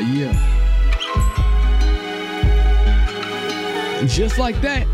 [0.00, 0.32] yeah.
[3.98, 4.86] And just like that,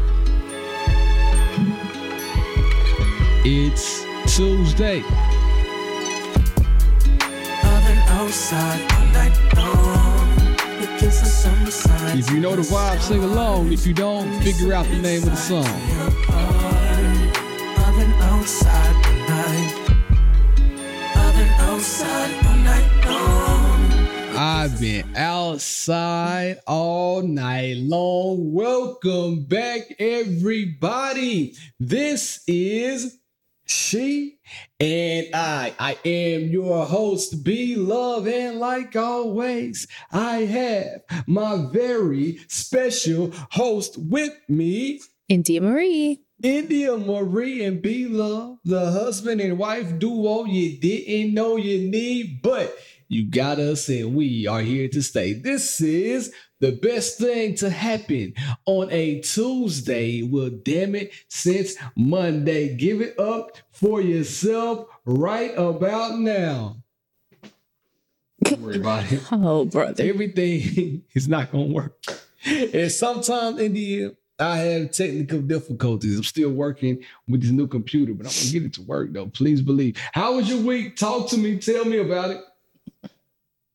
[3.44, 4.04] it's
[4.36, 5.02] Tuesday.
[12.18, 13.72] If you know the vibe, sing along.
[13.72, 15.66] If you don't, figure out the name of the song.
[24.38, 28.52] I've been outside all night long.
[28.52, 31.54] Welcome back, everybody.
[31.80, 33.18] This is
[33.64, 34.38] She
[34.78, 35.72] and I.
[35.78, 43.96] I am your host, B Love, and like always, I have my very special host
[43.96, 46.20] with me, India Marie.
[46.42, 52.42] India Marie and B Love, the husband and wife duo you didn't know you need,
[52.42, 52.76] but
[53.08, 55.32] you got us and we are here to stay.
[55.32, 60.22] This is the best thing to happen on a Tuesday.
[60.22, 62.74] Well, damn it, since Monday.
[62.74, 66.76] Give it up for yourself right about now.
[68.42, 69.22] Don't worry about it.
[69.32, 70.02] Oh, brother.
[70.02, 72.04] Everything is not going to work.
[72.44, 76.16] And sometimes in the year, I have technical difficulties.
[76.16, 79.12] I'm still working with this new computer, but I'm going to get it to work
[79.12, 79.26] though.
[79.26, 79.96] Please believe.
[80.12, 80.96] How was your week?
[80.96, 81.58] Talk to me.
[81.58, 82.40] Tell me about it.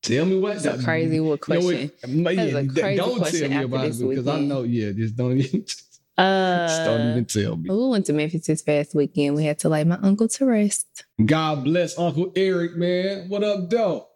[0.02, 0.62] Tell me what.
[0.64, 1.92] That's a crazy what You know question.
[2.24, 2.34] what?
[2.34, 4.64] A crazy don't tell question me after about it because I know.
[4.64, 5.66] Yeah, just don't even.
[5.66, 5.86] just
[6.18, 7.70] don't Uh, even tell me.
[7.70, 9.36] we went to Memphis this past weekend.
[9.36, 11.06] We had to lay my uncle to rest.
[11.24, 13.30] God bless Uncle Eric, man.
[13.30, 14.08] What up, though?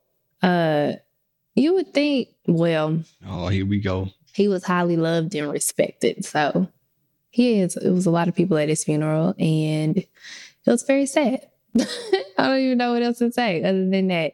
[0.42, 0.94] Uh,
[1.56, 4.10] you would think, well, Oh, here we go.
[4.34, 6.26] he was highly loved and respected.
[6.26, 6.68] So
[7.30, 7.78] he is.
[7.78, 10.08] It was a lot of people at his funeral, and it
[10.66, 11.48] was very sad.
[11.80, 11.86] I
[12.48, 14.34] don't even know what else to say other than that.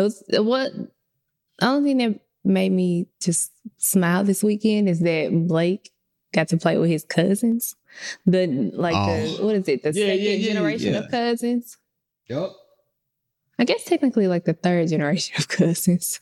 [0.00, 0.72] It was what.
[1.58, 5.90] The only thing that made me just smile this weekend is that Blake
[6.32, 7.76] got to play with his cousins.
[8.24, 9.46] The like the Oh.
[9.46, 9.82] what is it?
[9.82, 10.98] The Yeah, second yeah, yeah, generation yeah.
[11.00, 11.76] of cousins.
[12.28, 12.56] Yup.
[13.58, 16.20] I guess technically like the third generation of cousins.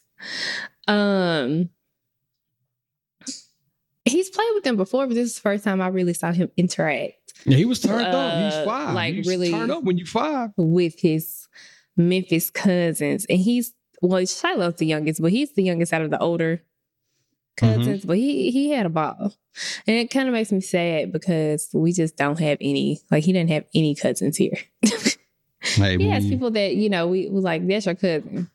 [0.89, 1.69] Um
[4.05, 6.51] he's played with them before, but this is the first time I really saw him
[6.57, 7.15] interact
[7.45, 8.45] Yeah, he was turned up.
[8.45, 8.95] He's Uh, five.
[8.95, 10.51] like, He's really- turned up when you five.
[10.57, 11.47] with his
[11.99, 13.27] Memphis cousins.
[13.29, 16.63] And he's well, Shiloh's the youngest, but he's the youngest out of the older
[17.57, 18.01] cousins.
[18.01, 18.07] Mm-hmm.
[18.07, 19.35] But he he had a ball.
[19.87, 23.33] And it kind of makes me sad because we just don't have any, like he
[23.33, 24.57] didn't have any cousins here.
[25.61, 28.49] Hey, He has people that, you know, we was like, that's your cousin.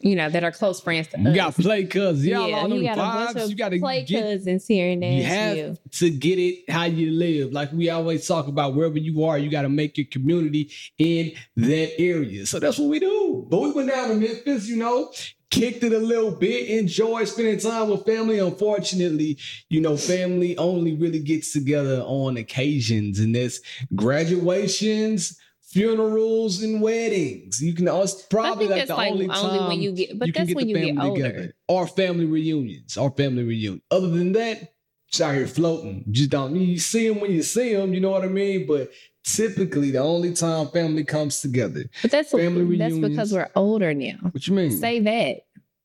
[0.00, 1.34] You know, that are close friends to You us.
[1.36, 2.24] got play cousins.
[2.24, 3.42] Y'all yeah, all know you got a bunch vibes.
[3.44, 4.22] of You got to play get.
[4.22, 5.66] cousins here in You Nashville.
[5.68, 7.52] have to get it how you live.
[7.52, 11.32] Like we always talk about, wherever you are, you got to make your community in
[11.56, 12.46] that area.
[12.46, 13.44] So that's what we do.
[13.50, 15.10] But we went down to Memphis, you know,
[15.50, 18.38] kicked it a little bit, enjoyed spending time with family.
[18.38, 19.36] Unfortunately,
[19.68, 23.60] you know, family only really gets together on occasions, and that's
[23.96, 25.38] graduations.
[25.70, 27.60] Funerals and weddings.
[27.60, 27.88] You can.
[27.88, 30.48] It's probably like the like only only time when you get, but you can that's
[30.48, 31.22] get when the you get family older.
[31.28, 31.54] together.
[31.68, 32.96] Or family reunions.
[32.96, 33.82] Or family reunion.
[33.90, 34.72] Other than that,
[35.10, 36.04] just out here floating.
[36.10, 38.66] Just don't you see them when you see them, you know what I mean?
[38.66, 38.90] But
[39.24, 41.84] typically the only time family comes together.
[42.02, 43.08] But that's Family that's reunions.
[43.10, 44.16] because we're older now.
[44.30, 44.70] What you mean?
[44.70, 45.42] Say that.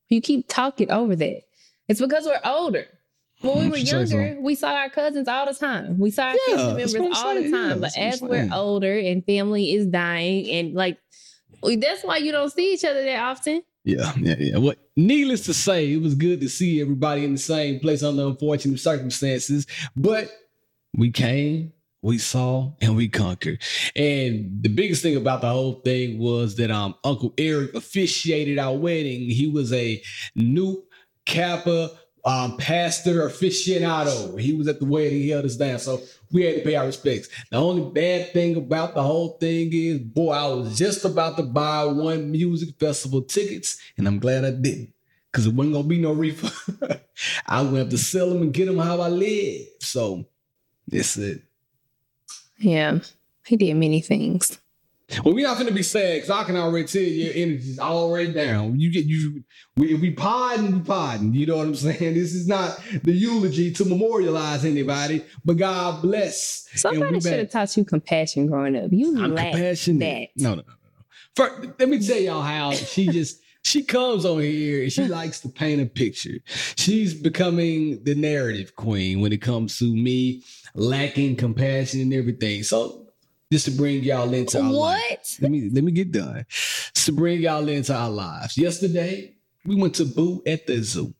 [0.08, 1.42] You keep talking over that.
[1.88, 2.86] It's because we're older.
[3.44, 3.98] When we were so.
[4.00, 5.98] younger, we saw our cousins all the time.
[5.98, 7.52] We saw our Yeah, family members all the saying.
[7.54, 7.80] Yeah, time.
[7.80, 8.52] that's but as we're saying.
[8.52, 10.98] older and family is dying, and like
[11.62, 13.62] that's why you don't see each other that often.
[13.84, 14.56] Yeah, yeah, yeah.
[14.58, 18.26] What needless to say, it was good to see everybody in the same place under
[18.26, 19.66] unfortunate circumstances.
[19.94, 20.30] But
[20.96, 23.60] we came, we saw, and we conquered.
[23.94, 28.74] And the biggest thing about the whole thing was that um Uncle Eric officiated our
[28.76, 29.28] wedding.
[29.28, 30.02] He was a
[30.34, 30.82] new
[31.26, 31.90] Kappa
[32.24, 34.40] um, pastor aficionado.
[34.40, 35.78] He was at the wedding, he held us down.
[35.78, 36.00] So
[36.32, 37.28] we had to pay our respects.
[37.50, 41.42] The only bad thing about the whole thing is, boy, I was just about to
[41.42, 44.92] buy one music festival tickets, and I'm glad I didn't.
[45.32, 46.52] Cause it wasn't gonna be no refund.
[47.46, 49.66] I gonna have to sell them and get them how I live.
[49.80, 50.26] So
[50.86, 51.42] that's it.
[52.58, 53.00] Yeah,
[53.44, 54.60] he did many things.
[55.22, 58.78] Well, we're not gonna be sad because I can already tell your energy's already down.
[58.80, 59.44] You get you
[59.76, 61.34] we we podding, we podding.
[61.34, 62.14] You know what I'm saying?
[62.14, 66.68] This is not the eulogy to memorialize anybody, but God bless.
[66.74, 68.90] Somebody should have taught you compassion growing up.
[68.92, 70.30] You I'm lacked compassionate.
[70.36, 70.42] that.
[70.42, 70.72] No, no, no, no.
[70.72, 70.74] no.
[71.36, 75.40] First, let me tell y'all how she just she comes on here and she likes
[75.40, 76.38] to paint a picture.
[76.76, 80.44] She's becoming the narrative queen when it comes to me
[80.74, 82.62] lacking compassion and everything.
[82.62, 83.03] So
[83.52, 85.38] just to bring y'all into our lives.
[85.38, 85.38] What?
[85.42, 86.44] Let me let me get done.
[86.48, 88.56] Just To bring y'all into our lives.
[88.56, 91.14] Yesterday, we went to Boo at the Zoo.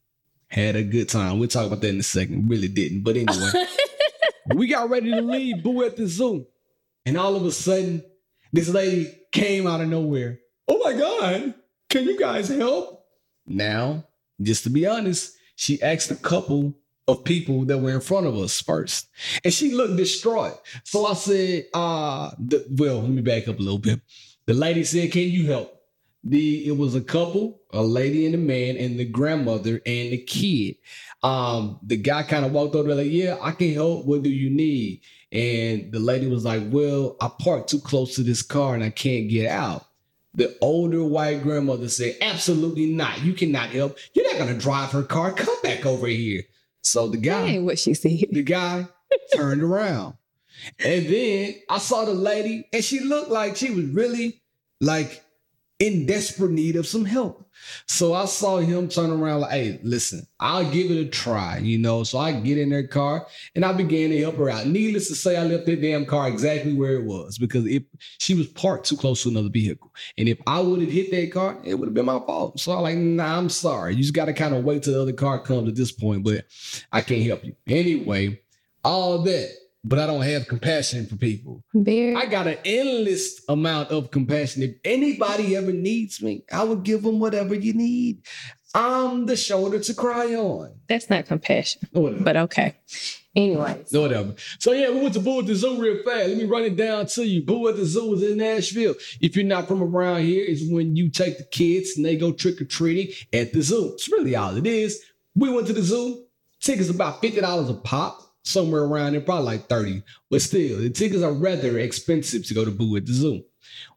[0.48, 1.38] Had a good time.
[1.38, 2.48] We'll talk about that in a second.
[2.48, 3.02] Really didn't.
[3.02, 3.66] But anyway,
[4.54, 6.46] we got ready to leave Boo at the Zoo.
[7.06, 8.02] And all of a sudden,
[8.52, 10.38] this lady came out of nowhere.
[10.68, 11.54] Oh my God,
[11.90, 13.04] can you guys help?
[13.46, 14.06] Now,
[14.40, 16.74] just to be honest, she asked a couple
[17.06, 19.08] of people that were in front of us first.
[19.44, 20.54] And she looked distraught.
[20.84, 24.00] So I said, uh, the, well, let me back up a little bit.
[24.46, 25.70] The lady said, Can you help?
[26.22, 30.18] The it was a couple, a lady and a man, and the grandmother and the
[30.18, 30.76] kid.
[31.22, 34.06] Um, the guy kind of walked over like, Yeah, I can help.
[34.06, 35.02] What do you need?
[35.32, 38.90] And the lady was like, Well, I parked too close to this car and I
[38.90, 39.86] can't get out.
[40.34, 43.22] The older white grandmother said, Absolutely not.
[43.22, 43.98] You cannot help.
[44.12, 45.32] You're not gonna drive her car.
[45.32, 46.44] Come back over here.
[46.84, 48.12] So the guy, That what she said.
[48.30, 48.86] the guy
[49.34, 50.14] turned around.
[50.78, 54.40] And then I saw the lady, and she looked like she was really
[54.80, 55.23] like
[55.80, 57.44] in desperate need of some help.
[57.86, 61.78] So I saw him turn around like, hey, listen, I'll give it a try, you
[61.78, 62.04] know.
[62.04, 64.66] So I get in their car and I began to help her out.
[64.66, 67.82] Needless to say, I left that damn car exactly where it was because if
[68.18, 69.92] she was parked too close to another vehicle.
[70.18, 72.60] And if I would have hit that car, it would have been my fault.
[72.60, 73.94] So I'm like, nah, I'm sorry.
[73.94, 76.24] You just got to kind of wait till the other car comes at this point,
[76.24, 76.44] but
[76.92, 77.56] I can't help you.
[77.66, 78.40] Anyway,
[78.84, 79.50] all that,
[79.84, 81.62] but I don't have compassion for people.
[81.74, 82.14] Very.
[82.16, 84.62] I got an endless amount of compassion.
[84.62, 88.22] If anybody ever needs me, I will give them whatever you need.
[88.74, 90.74] I'm the shoulder to cry on.
[90.88, 92.24] That's not compassion, Whatever.
[92.24, 92.74] but okay.
[93.36, 94.34] Anyways, Whatever.
[94.58, 96.28] So yeah, we went to Boo at the Zoo real fast.
[96.28, 97.42] Let me run it down to you.
[97.42, 98.94] Boo at the Zoo is in Nashville.
[99.20, 102.32] If you're not from around here, it's when you take the kids and they go
[102.32, 103.92] trick or treating at the zoo.
[103.94, 105.02] It's really all it is.
[105.36, 106.26] We went to the zoo.
[106.60, 110.02] Tickets about fifty dollars a pop, somewhere around there, probably like thirty.
[110.30, 113.44] But still, the tickets are rather expensive to go to Boo at the Zoo.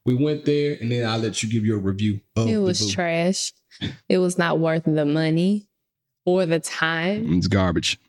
[0.05, 2.21] We went there, and then I'll let you give your review.
[2.35, 3.53] Of it was trash.
[4.09, 5.67] It was not worth the money
[6.25, 7.33] or the time.
[7.33, 7.99] It's garbage.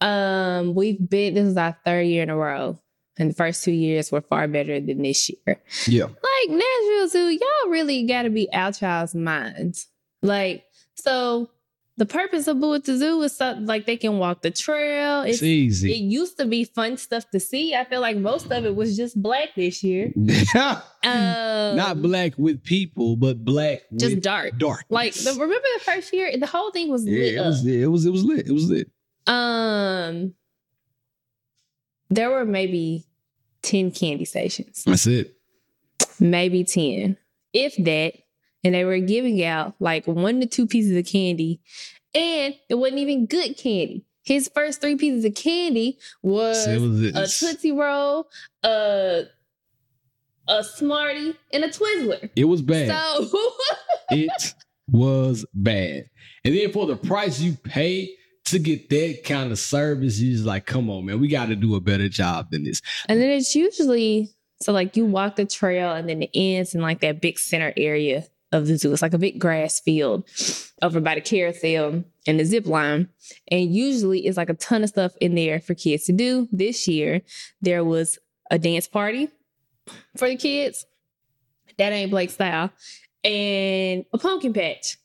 [0.00, 2.78] Um, we've been this is our third year in a row.
[3.18, 5.60] And the first two years were far better than this year.
[5.86, 6.04] Yeah.
[6.04, 9.88] Like Nashville Zoo, y'all really gotta be out y'all's minds.
[10.22, 10.64] Like,
[10.94, 11.50] so
[11.98, 15.22] the purpose of Boo at the Zoo is so like they can walk the trail.
[15.22, 17.74] It's It's, it used to be fun stuff to see.
[17.74, 20.12] I feel like most of it was just black this year.
[21.04, 24.58] Um, Not black with people, but black just with dark.
[24.58, 24.84] dark.
[24.88, 27.46] Like the, remember the first year, the whole thing was lit yeah, it up.
[27.46, 28.48] was, it was it was lit.
[28.48, 28.90] It was lit.
[29.28, 30.34] Um,
[32.10, 33.04] there were maybe
[33.62, 35.36] 10 candy stations, That's it.
[36.18, 37.16] maybe 10,
[37.52, 38.14] if that.
[38.64, 41.60] And they were giving out like one to two pieces of candy,
[42.14, 44.04] and it wasn't even good candy.
[44.24, 48.28] His first three pieces of candy was, So was a Tootsie Roll,
[48.62, 49.22] a,
[50.48, 52.28] a Smartie, and a Twizzler.
[52.36, 52.88] It was bad.
[52.90, 53.42] So,
[54.10, 54.54] it
[54.90, 56.10] was bad.
[56.44, 58.10] And then for the price you pay
[58.46, 61.56] to get that kind of service, you just like, come on, man, we got to
[61.56, 62.82] do a better job than this.
[63.08, 66.80] And then it's usually so like you walk the trail and then it ends in
[66.80, 68.92] like that big center area of the zoo.
[68.92, 70.28] It's like a big grass field
[70.82, 73.08] over by the carousel and the zip line.
[73.50, 76.48] And usually it's like a ton of stuff in there for kids to do.
[76.52, 77.22] This year
[77.60, 78.18] there was
[78.50, 79.28] a dance party
[80.16, 80.86] for the kids.
[81.76, 82.70] That ain't Blake style.
[83.24, 84.96] And a pumpkin patch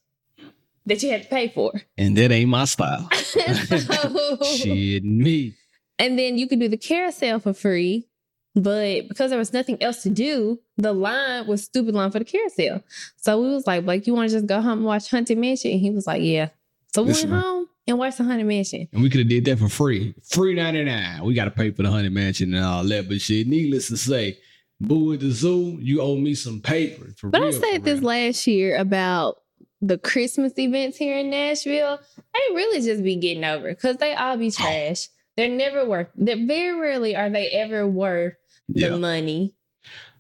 [0.86, 1.72] that you had to pay for.
[1.98, 3.10] And that ain't my style.
[3.24, 5.56] So- Shit, me.
[6.00, 8.08] and then you could do the carousel for free.
[8.56, 12.26] But because there was nothing else to do, the line was stupid line for the
[12.26, 12.84] carousel.
[13.18, 15.72] So we was like, like, you want to just go home and watch Haunted Mansion?
[15.72, 16.50] And he was like, yeah.
[16.94, 18.88] So we Listen, went home and watched the Haunted Mansion.
[18.94, 20.14] And we could have did that for free.
[20.24, 21.24] Free 99.
[21.24, 23.08] We got to pay for the Honey Mansion and all that.
[23.08, 24.38] But shit, needless to say,
[24.80, 27.08] Boo at the zoo, you owe me some paper.
[27.18, 28.10] For But real, I said this real.
[28.10, 29.38] last year about
[29.82, 32.00] the Christmas events here in Nashville.
[32.16, 34.52] They really just be getting over because they all be oh.
[34.52, 35.10] trash.
[35.36, 36.10] They're never worth.
[36.16, 38.36] They're very rarely are they ever worth
[38.70, 38.96] the Yeah.
[38.98, 39.54] money.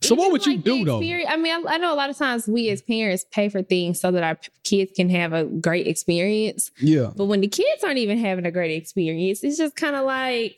[0.02, 0.98] So what would you like, do though?
[0.98, 4.02] I mean, I, I know a lot of times we as parents pay for things
[4.02, 6.72] so that our p- kids can have a great experience.
[6.80, 7.12] Yeah.
[7.16, 10.58] But when the kids aren't even having a great experience, it's just kind of like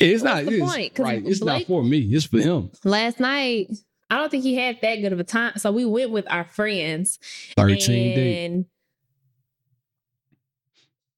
[0.00, 0.98] It's not the it's, point?
[0.98, 1.22] right.
[1.26, 1.98] It's not for me.
[2.00, 2.70] It's for him.
[2.84, 3.68] last night.
[4.10, 5.54] I don't think he had that good of a time.
[5.56, 7.18] So we went with our friends.
[7.56, 7.76] 13
[8.14, 8.50] days.
[8.50, 8.64] and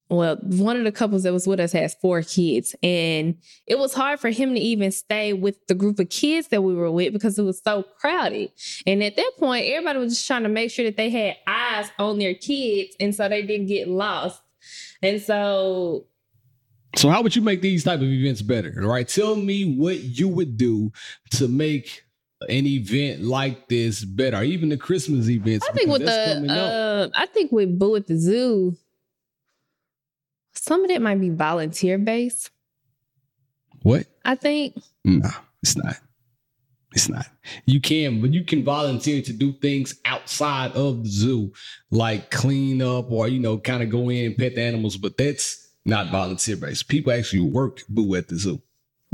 [0.08, 3.36] well, one of the couples that was with us has four kids, and
[3.66, 6.74] it was hard for him to even stay with the group of kids that we
[6.74, 8.50] were with because it was so crowded.
[8.86, 11.90] And at that point, everybody was just trying to make sure that they had eyes
[11.98, 14.40] on their kids, and so they didn't get lost.
[15.02, 16.06] And so
[16.96, 18.72] So how would you make these type of events better?
[18.76, 19.06] Right?
[19.06, 20.92] Tell me what you would do
[21.32, 22.04] to make
[22.48, 25.66] an event like this better, even the Christmas events.
[25.68, 28.76] I think with the, uh, I think with Boo at the Zoo,
[30.66, 32.50] some of it might be volunteer based.
[33.82, 34.06] what?
[34.24, 35.28] I think No,
[35.62, 35.96] it's not.
[36.92, 37.26] It's not.
[37.66, 41.52] You can, but you can volunteer to do things outside of the zoo,
[41.90, 44.96] like clean up or you know, kind of go in and pet the animals.
[44.96, 46.88] But that's not volunteer based.
[46.88, 48.60] People actually work boo at the zoo.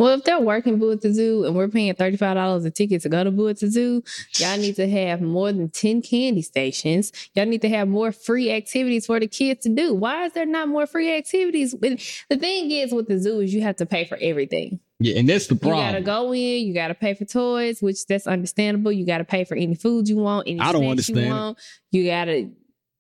[0.03, 3.09] Well, if they're working Boo at the Zoo and we're paying $35 a ticket to
[3.09, 4.03] go to Boo at the Zoo,
[4.39, 7.13] y'all need to have more than 10 candy stations.
[7.35, 9.95] Y'all need to have more free activities for the kids to do.
[9.95, 11.75] Why is there not more free activities?
[11.77, 11.99] When-
[12.31, 14.81] The thing is with the zoo is you have to pay for everything.
[14.99, 15.79] Yeah, and that's the problem.
[15.87, 18.91] You gotta go in, you gotta pay for toys, which that's understandable.
[18.93, 21.59] You gotta pay for any food you want, any I don't understand you want.
[21.91, 22.51] You gotta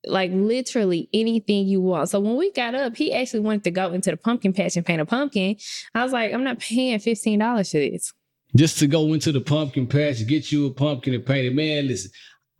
[0.06, 2.08] like literally anything you want.
[2.08, 4.84] So when we got up, he actually wanted to go into the pumpkin patch and
[4.84, 5.56] paint a pumpkin.
[5.94, 8.12] I was like, I'm not paying fifteen dollars for this.
[8.54, 11.54] just to go into the pumpkin patch, get you a pumpkin and paint it.
[11.54, 12.10] Man, listen,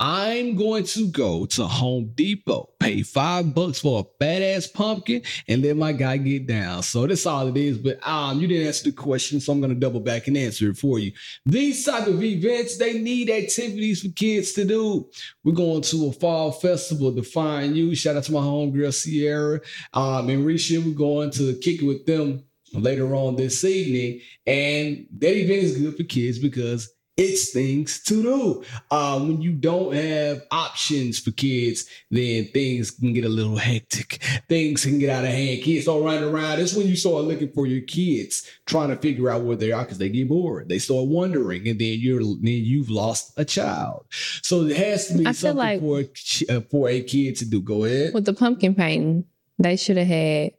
[0.00, 5.62] I'm going to go to Home Depot, pay five bucks for a badass pumpkin, and
[5.62, 6.82] let my guy get down.
[6.82, 7.78] So that's all it is.
[7.78, 10.76] But um, you didn't answer the question, so I'm gonna double back and answer it
[10.76, 11.12] for you.
[11.46, 15.08] These type of events, they need activities for kids to do.
[15.44, 17.94] We're going to a fall festival, to find You.
[17.94, 19.61] Shout out to my homegirl Sierra.
[19.92, 24.20] Um, and Risha, we're going to kick it with them later on this evening.
[24.46, 28.64] And that event is good for kids because it's things to do.
[28.90, 34.23] Um, when you don't have options for kids, then things can get a little hectic.
[34.49, 35.62] Things can get out of hand.
[35.62, 36.59] Kids start running around.
[36.59, 39.83] That's when you start looking for your kids, trying to figure out where they are
[39.85, 40.69] because they get bored.
[40.69, 44.07] They start wondering, and then you're then you've lost a child.
[44.42, 47.45] So it has to be I something like- for a, uh, for a kid to
[47.45, 47.61] do.
[47.61, 48.14] Go ahead.
[48.14, 49.25] With the pumpkin painting,
[49.59, 50.52] they should have had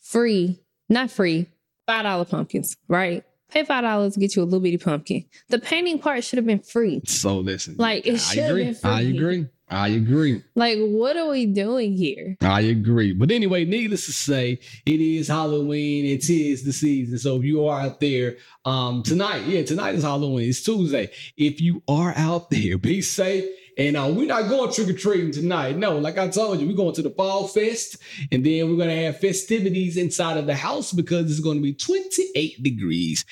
[0.00, 1.46] free, not free,
[1.86, 3.24] five dollar pumpkins, right?
[3.50, 5.24] Pay five dollars to get you a little bitty pumpkin.
[5.48, 7.00] The painting part should have been free.
[7.06, 8.64] So listen, Like, it should have agree.
[8.64, 8.90] been free.
[8.90, 9.46] I agree.
[9.70, 10.42] I agree.
[10.54, 12.38] Like, what are we doing here?
[12.40, 13.12] I agree.
[13.12, 16.06] But anyway, needless to say, it is Halloween.
[16.06, 17.18] It is the season.
[17.18, 20.48] So if you are out there um tonight, yeah, tonight is Halloween.
[20.48, 21.10] It's Tuesday.
[21.36, 23.44] If you are out there, be safe.
[23.78, 25.76] And uh, we're not going trick or treating tonight.
[25.76, 27.98] No, like I told you, we're going to the Fall Fest,
[28.32, 31.62] and then we're going to have festivities inside of the house because it's going to
[31.62, 33.24] be 28 degrees.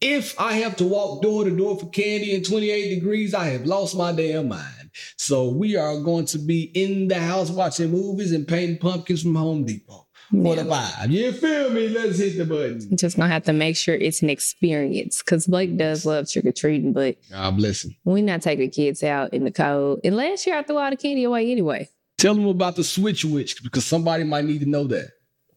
[0.00, 3.66] If I have to walk door to door for candy in 28 degrees, I have
[3.66, 4.90] lost my damn mind.
[5.16, 9.36] So we are going to be in the house watching movies and painting pumpkins from
[9.36, 10.03] Home Depot.
[10.30, 11.10] For the vibe.
[11.10, 11.88] You feel me?
[11.88, 12.96] Let's hit the button.
[12.96, 16.52] Just gonna have to make sure it's an experience because Blake does love trick or
[16.52, 17.94] treating, but God bless him.
[18.04, 20.00] we're not taking kids out in the cold.
[20.04, 21.88] And last year I threw all the candy away anyway.
[22.18, 25.10] Tell them about the Switch Witch because somebody might need to know that.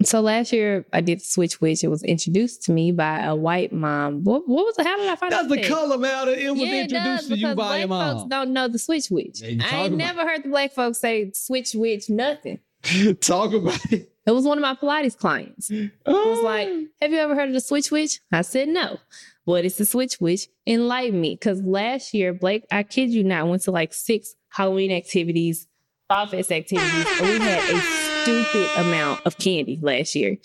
[0.04, 1.84] So last year I did the Switch Witch.
[1.84, 4.24] It was introduced to me by a white mom.
[4.24, 4.86] What, what was it?
[4.86, 5.50] How did I find That's out?
[5.50, 5.66] the that?
[5.68, 6.32] color matter.
[6.32, 8.30] It was Yeah, it introduced does, to you by your black folks mom.
[8.30, 9.42] don't know the Switch Witch.
[9.44, 12.60] I ain't about- never heard the black folks say Switch Witch nothing.
[13.22, 14.12] Talk about it.
[14.27, 15.72] It was one of my Pilates clients.
[16.05, 16.24] Oh.
[16.25, 16.69] It was like,
[17.01, 18.19] have you ever heard of the Switch Witch?
[18.31, 18.98] I said no.
[19.46, 20.48] What is the Switch Witch?
[20.65, 21.36] Enlighten me.
[21.36, 25.67] Because last year, Blake, I kid you not, went to like six Halloween activities,
[26.10, 30.38] Fest activities, and we had a stupid amount of candy last year.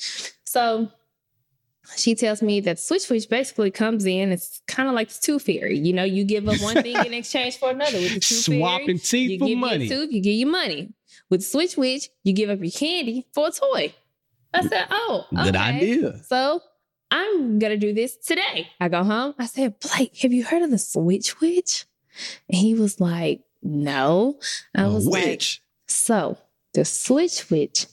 [0.45, 0.89] So
[1.97, 4.31] she tells me that Switch Witch basically comes in.
[4.33, 5.79] It's kind of like the Tooth Fairy.
[5.79, 7.99] You know, you give up one thing in exchange for another.
[7.99, 9.87] With the Tooth Fairy, teeth you for give money.
[9.87, 10.93] your tooth, you give your money.
[11.33, 13.95] With Switch Witch, you give up your candy for a toy.
[14.53, 16.19] I said, oh, Good idea.
[16.25, 16.61] So
[17.11, 18.69] I'm gonna do this today.
[18.79, 19.35] I go home.
[19.39, 21.87] I said, Blake, have you heard of the Switch Witch?
[22.51, 24.41] And he was like, No.
[24.77, 25.63] I was like, witch.
[25.87, 26.37] So
[26.75, 27.87] the Switch Witch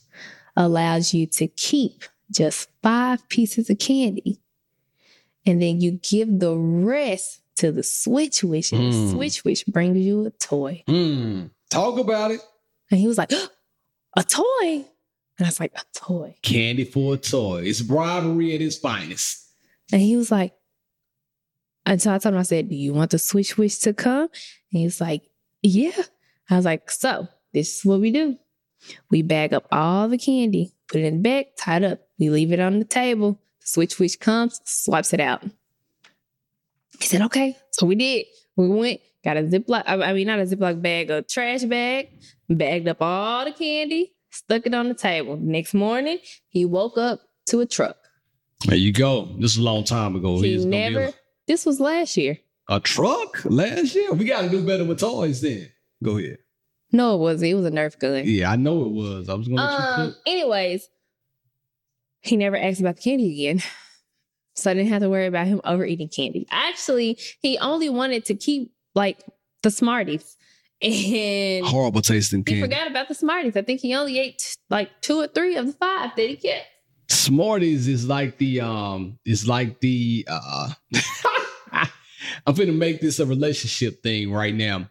[0.54, 4.38] allows you to keep just five pieces of candy,
[5.46, 8.90] and then you give the rest to the Switch Witch, and Mm.
[9.06, 10.84] the Switch Witch brings you a toy.
[10.86, 11.52] Mm.
[11.70, 12.40] Talk about it.
[12.90, 13.32] And he was like,
[14.16, 14.44] A toy?
[15.38, 16.36] And I was like, A toy.
[16.42, 17.62] Candy for a toy.
[17.64, 19.46] It's bribery at its finest.
[19.92, 20.54] And he was like,
[21.86, 24.28] and so I told him, I said, Do you want the Switch Witch to come?
[24.72, 25.22] And he was like,
[25.62, 26.02] Yeah.
[26.48, 28.36] I was like, So this is what we do.
[29.10, 32.00] We bag up all the candy, put it in the bag, tie it up.
[32.18, 33.40] We leave it on the table.
[33.60, 35.42] The Switch Witch comes, swipes it out.
[37.00, 37.56] He said, Okay.
[37.72, 38.26] So we did.
[38.56, 42.08] We went, got a Ziploc, I I mean, not a Ziploc bag, a trash bag,
[42.48, 45.36] bagged up all the candy, stuck it on the table.
[45.36, 47.96] Next morning, he woke up to a truck.
[48.66, 49.26] There you go.
[49.38, 50.40] This is a long time ago.
[50.42, 51.12] he He's gonna be never,
[51.46, 52.38] this was last year.
[52.68, 54.12] a, a truck last year.
[54.12, 55.70] We got to do better with toys then.
[56.04, 56.38] Go ahead.
[56.92, 57.52] No, it wasn't.
[57.52, 58.24] It was a Nerf gun.
[58.26, 59.28] Yeah, I know it was.
[59.30, 60.10] I was going to let you Um.
[60.10, 60.18] cook.
[60.26, 60.88] Anyways,
[62.20, 63.62] he never asked about the candy again.
[64.60, 66.46] So I didn't have to worry about him overeating candy.
[66.50, 69.22] Actually, he only wanted to keep like
[69.62, 70.36] the Smarties.
[70.82, 72.62] And Horrible tasting he candy.
[72.62, 73.54] forgot about the Smarties.
[73.54, 76.64] I think he only ate like two or three of the five that he kept.
[77.10, 80.70] Smarties is like the um is like the uh
[82.46, 84.88] I'm gonna make this a relationship thing right now.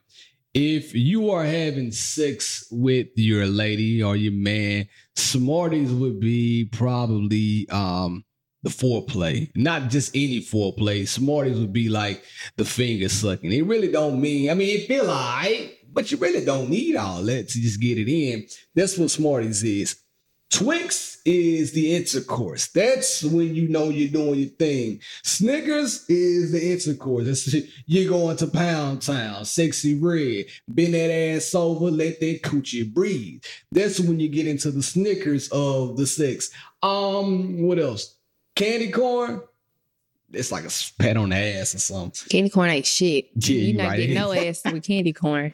[0.53, 7.67] If you are having sex with your lady or your man, Smarties would be probably
[7.69, 8.23] um
[8.63, 11.07] the foreplay, not just any foreplay.
[11.07, 12.23] Smarties would be like
[12.57, 13.51] the finger sucking.
[13.51, 14.49] It really don't mean.
[14.49, 17.97] I mean, it feel alright, but you really don't need all that to just get
[17.97, 18.45] it in.
[18.75, 20.01] That's what Smarties is.
[20.49, 22.67] Twix is the intercourse.
[22.69, 24.99] That's when you know you're doing your thing.
[25.23, 27.55] Snickers is the intercourse.
[27.85, 33.43] You're going to Pound Town, Sexyy Red, bend that ass over, let that coochie breathe.
[33.71, 36.49] That's when you get into the Snickers of the sex.
[36.81, 38.15] Um, what else?
[38.59, 39.41] Candy corn.
[40.31, 40.69] It's like a
[41.01, 42.29] pat on the ass or something.
[42.29, 43.29] Candy corn ain't shit.
[43.35, 43.97] Yeah, You're you not right.
[43.97, 45.53] getting no ass with candy corn.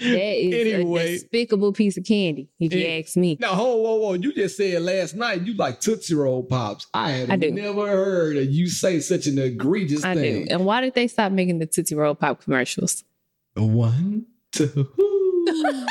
[0.00, 1.04] That is Anyway.
[1.06, 3.36] a despicable piece of candy, if you It- ask me.
[3.38, 4.12] Now, whoa, whoa, whoa!
[4.14, 6.88] You just said last night you like Tootsie Roll pops.
[6.92, 10.46] I had I never heard of you say such an egregious I thing.
[10.46, 10.50] do.
[10.50, 13.04] And why did they stop making the Tootsie Roll Pop commercials?
[13.54, 14.88] One, two,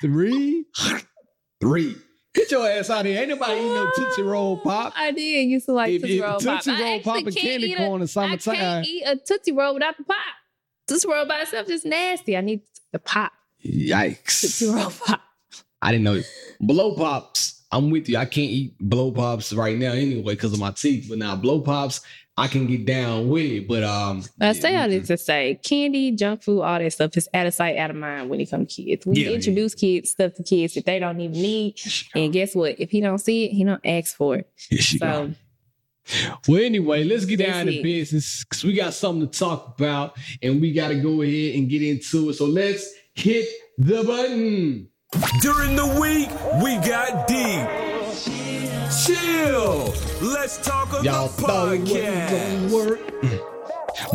[0.00, 0.66] three,
[1.60, 1.96] three.
[2.34, 3.20] Get your ass out of here.
[3.20, 4.92] Ain't nobody eating no ah, Tootsie Roll Pop.
[4.96, 6.66] I did used to like If- Tootsie if Roll Pop.
[6.66, 8.54] I Roll Pop and candy corn in a, I summertime.
[8.56, 10.16] can't eat a Tootsie Roll without the pop.
[10.88, 12.36] Tootsie Roll by itself is nasty.
[12.36, 12.62] I need
[12.92, 13.32] the pop.
[13.64, 14.40] Yikes.
[14.40, 14.66] Tootsie.
[14.68, 15.20] Roll Pop.
[15.80, 16.20] I didn't know.
[16.60, 18.16] Blow Pops, I'm with you.
[18.16, 21.06] I can't eat Blow Pops right now anyway because of my teeth.
[21.08, 22.00] But now Blow Pops,
[22.36, 23.68] I can get down with it.
[23.68, 27.28] But um I say all this to say candy, junk food, all that stuff is
[27.32, 29.06] out of sight, out of mind when it comes to kids.
[29.06, 29.34] We Yeah, yeah.
[29.36, 31.80] introduce kids stuff to kids that they don't even need.
[32.14, 32.80] And guess what?
[32.80, 34.50] If he don't see it, he don't ask for it.
[34.68, 35.32] Here she go.
[36.06, 40.16] So Well, anyway, let's get down to business because we got something to talk about
[40.42, 42.34] and we got to go ahead and get into it.
[42.34, 43.46] So let's hit
[43.78, 44.88] the button.
[45.40, 46.28] During the week,
[46.62, 47.68] we got deep.
[49.06, 50.13] Chill.
[50.24, 52.70] Let's talk about Y'all the thought it wasn't podcast.
[52.70, 53.20] gonna work.
[53.20, 53.50] Mm.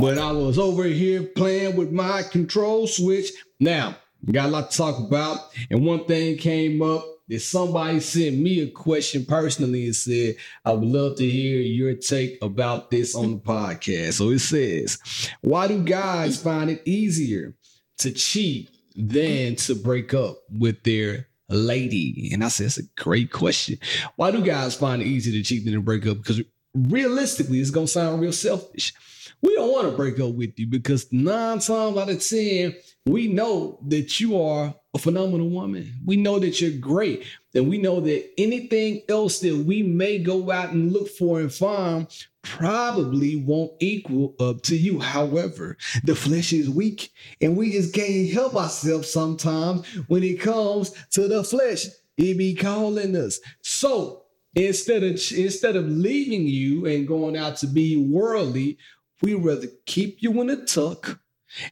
[0.02, 3.32] But I was over here playing with my control switch.
[3.60, 3.96] Now,
[4.26, 5.38] we got a lot to talk about.
[5.70, 10.72] And one thing came up that somebody sent me a question personally and said, I
[10.72, 14.14] would love to hear your take about this on the podcast.
[14.14, 14.98] So it says,
[15.42, 17.54] Why do guys find it easier
[18.00, 22.30] to cheat than to break up with their lady?
[22.34, 23.78] And I said, It's a great question.
[24.16, 26.18] Why do guys find it easier to cheat than to break up?
[26.18, 26.42] Because
[26.74, 28.94] realistically, it's gonna sound real selfish.
[29.42, 33.28] We don't want to break up with you because nine times out of ten, we
[33.28, 35.94] know that you are a phenomenal woman.
[36.06, 37.24] We know that you're great.
[37.54, 41.54] And we know that anything else that we may go out and look for and
[41.54, 42.08] find
[42.42, 45.00] probably won't equal up to you.
[45.00, 50.92] However, the flesh is weak and we just can't help ourselves sometimes when it comes
[51.12, 51.86] to the flesh.
[52.18, 53.40] It be calling us.
[53.62, 54.24] So
[54.56, 58.78] instead of instead of leaving you and going out to be worldly,
[59.22, 61.20] we rather keep you in a tuck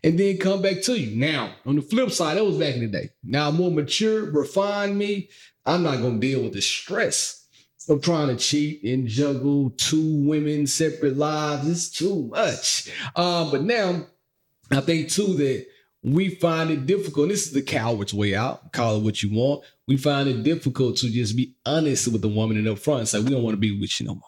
[0.04, 1.16] and then come back to you.
[1.16, 3.10] Now, on the flip side, that was back in the day.
[3.24, 5.30] Now, more mature, refined me,
[5.66, 7.46] I'm not gonna deal with the stress
[7.90, 11.70] of trying to cheat and juggle two women separate lives.
[11.70, 12.92] It's too much.
[13.16, 14.06] Uh, but now,
[14.72, 15.66] I think too that
[16.14, 17.30] we find it difficult.
[17.30, 18.72] This is the coward's way out.
[18.72, 19.64] Call it what you want.
[19.88, 23.08] We find it difficult to just be honest with the woman and up front and
[23.10, 24.22] say we don't want to be with you no more.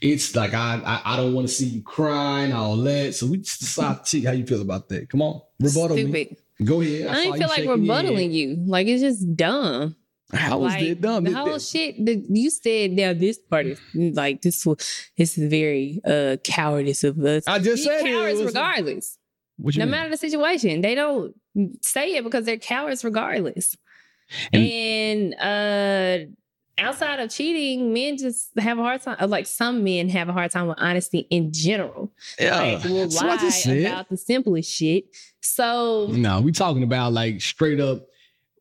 [0.00, 3.14] It's like I I, I don't want to see you crying all that.
[3.14, 4.26] So we just decide to cheat.
[4.26, 5.08] How you feel about that?
[5.08, 6.36] Come on, rebuttal me.
[6.64, 7.08] Go ahead.
[7.08, 8.56] I ain't you feel like rebuttaling you.
[8.66, 9.96] Like it's just dumb.
[10.32, 11.24] How was like, that dumb?
[11.24, 12.92] The whole that- shit that you said.
[12.92, 14.66] Now this part is like this.
[15.16, 17.44] This is very uh cowardice of us.
[17.46, 19.18] I just Be said it cowards was- regardless.
[19.58, 19.90] No mean?
[19.90, 21.34] matter the situation, they don't
[21.82, 23.76] say it because they're cowards regardless.
[24.52, 26.30] And, uh
[26.78, 29.16] outside of cheating, men just have a hard time.
[29.18, 32.12] uh, Like some men have a hard time with honesty in general.
[32.38, 33.50] Yeah, Like will lie
[33.86, 35.04] about the simplest shit.
[35.40, 38.06] So No, we talking about like straight up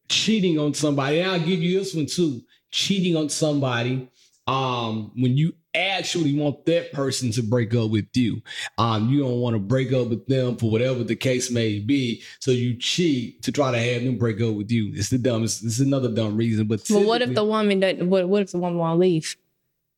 [0.08, 1.20] cheating on somebody.
[1.20, 2.42] And I'll give you this one too.
[2.72, 4.08] Cheating on somebody
[4.48, 8.42] um when you actually want that person to break up with you.
[8.78, 12.24] Um you don't want to break up with them for whatever the case may be.
[12.40, 14.92] So you cheat to try to have them break up with you.
[14.94, 16.68] It's the dumbest, it's another dumb reason.
[16.68, 18.10] But But what if the woman doesn't?
[18.10, 19.36] What, what if the woman won't leave?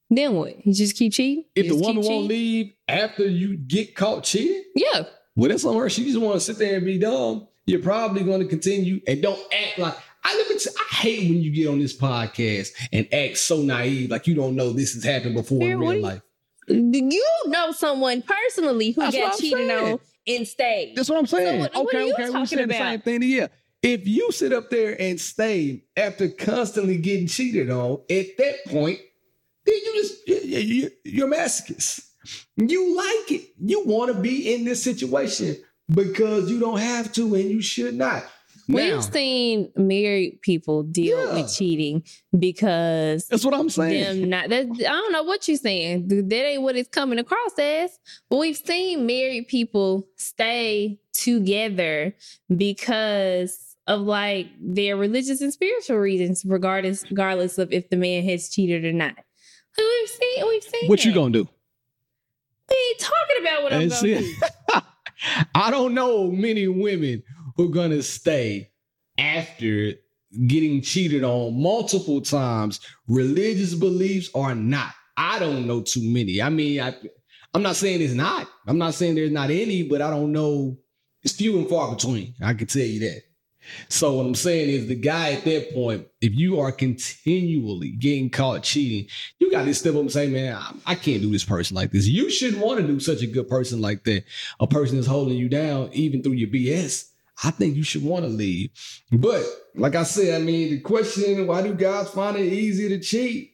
[0.09, 0.65] Then what?
[0.65, 1.43] You just keep cheating.
[1.55, 2.27] if the woman won't cheating?
[2.27, 4.63] leave after you get caught cheating?
[4.75, 5.03] yeah.
[5.35, 5.87] Well, that's on her.
[5.87, 7.47] She just want to sit there and be dumb.
[7.67, 9.95] You're probably going to continue and don't act like
[10.29, 10.59] I never.
[10.59, 14.35] T- I hate when you get on this podcast and act so naive, like you
[14.35, 16.21] don't know this has happened before Fair, in real do you- life.
[16.69, 19.93] You know someone personally who That's got cheated saying.
[19.93, 20.95] on and stayed.
[20.97, 21.59] That's what I'm saying.
[21.61, 23.23] what- what okay, are okay, we're saying the same thing.
[23.23, 23.47] Yeah.
[23.81, 28.99] If you sit up there and stay after constantly getting cheated on, at that point,
[29.65, 32.01] then you just you- you- you're masochist.
[32.57, 33.49] You like it.
[33.63, 35.55] You want to be in this situation
[35.89, 38.25] because you don't have to and you should not.
[38.69, 41.33] We've seen married people deal Yeah.
[41.41, 42.03] with cheating
[42.37, 44.21] because that's what I'm saying.
[44.21, 46.07] them not that I don't know what you're saying.
[46.09, 47.97] That ain't what it's coming across as.
[48.29, 52.13] But we've seen married people stay together
[52.55, 58.49] because of like their religious and spiritual reasons, regardless regardless of if the man has
[58.49, 59.15] cheated or not.
[59.77, 61.47] We've seen we've seen What you gonna do?
[62.69, 64.19] We ain't talking about what I'm That's gonna it.
[64.73, 64.81] do.
[65.55, 67.23] I don't know many women
[67.57, 68.71] who gonna stay
[69.17, 69.93] after
[70.47, 74.91] getting cheated on multiple times, religious beliefs or not.
[75.15, 76.41] I don't know too many.
[76.41, 76.95] I mean, I,
[77.53, 78.47] I'm not saying it's not.
[78.67, 80.77] I'm not saying there's not any, but I don't know.
[81.23, 82.35] It's few and far between.
[82.41, 83.23] I can tell you that.
[83.89, 88.29] So what I'm saying is the guy at that point, if you are continually getting
[88.29, 91.43] caught cheating, you got to step up and say, man, I, I can't do this
[91.43, 92.07] person like this.
[92.07, 94.23] You shouldn't want to do such a good person like that.
[94.59, 97.09] A person that's holding you down, even through your BS.
[97.43, 98.71] I think you should want to leave.
[99.11, 99.43] But
[99.75, 103.53] like I said, I mean, the question, why do guys find it easier to cheat?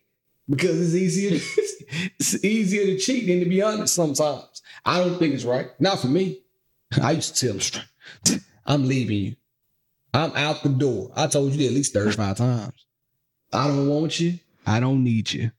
[0.50, 1.46] Because it's easier to,
[2.19, 4.62] it's easier to cheat than to be honest sometimes.
[4.86, 5.69] I don't think it's right.
[5.80, 6.41] Not for me.
[7.02, 9.36] I used to tell them straight, I'm leaving you.
[10.13, 11.12] I'm out the door.
[11.15, 12.86] I told you at least 35 times.
[13.52, 14.39] I don't want you.
[14.65, 15.52] I don't need you.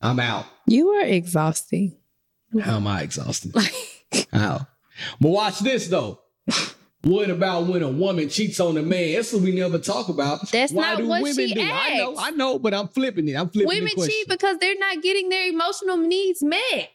[0.00, 0.46] I'm out.
[0.66, 1.96] You are exhausting.
[2.60, 3.54] How am I exhausted?
[4.32, 4.66] How?
[5.20, 6.20] But watch this though.
[7.04, 9.14] What about when a woman cheats on a man?
[9.14, 10.48] That's what we never talk about.
[10.52, 12.14] That's Why not what she I know.
[12.16, 13.34] I know, but I'm flipping it.
[13.34, 14.12] I'm flipping women the question.
[14.12, 16.90] cheat because they're not getting their emotional needs met.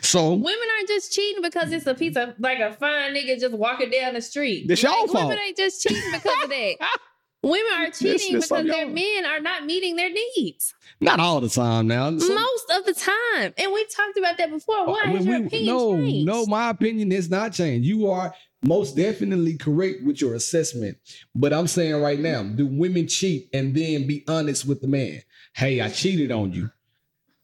[0.00, 3.54] so Women aren't just cheating because it's a piece of like a fine nigga just
[3.54, 4.66] walking down the street.
[4.66, 5.28] That's your Like, fault.
[5.28, 6.76] Women ain't just cheating because of that.
[7.50, 11.86] Women are cheating because their men are not meeting their needs not all the time
[11.86, 12.16] now.
[12.18, 13.52] Some- most of the time.
[13.58, 14.76] And we've talked about that before.
[14.78, 16.26] Oh, Why I has mean, your opinion no, changed?
[16.26, 17.86] no, my opinion has not changed.
[17.86, 20.98] You are most definitely correct with your assessment.
[21.34, 25.22] But I'm saying right now, do women cheat and then be honest with the man?
[25.54, 26.70] Hey, I cheated on you.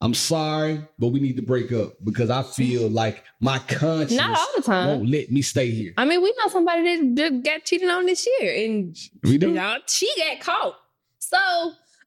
[0.02, 4.36] I'm sorry, but we need to break up because I feel like my conscience Not
[4.36, 4.88] all the time.
[4.88, 5.94] won't let me stay here.
[5.96, 9.48] I mean, we know somebody that that got cheated on this year, and We do
[9.50, 10.74] you know, she got caught.
[11.20, 11.38] So,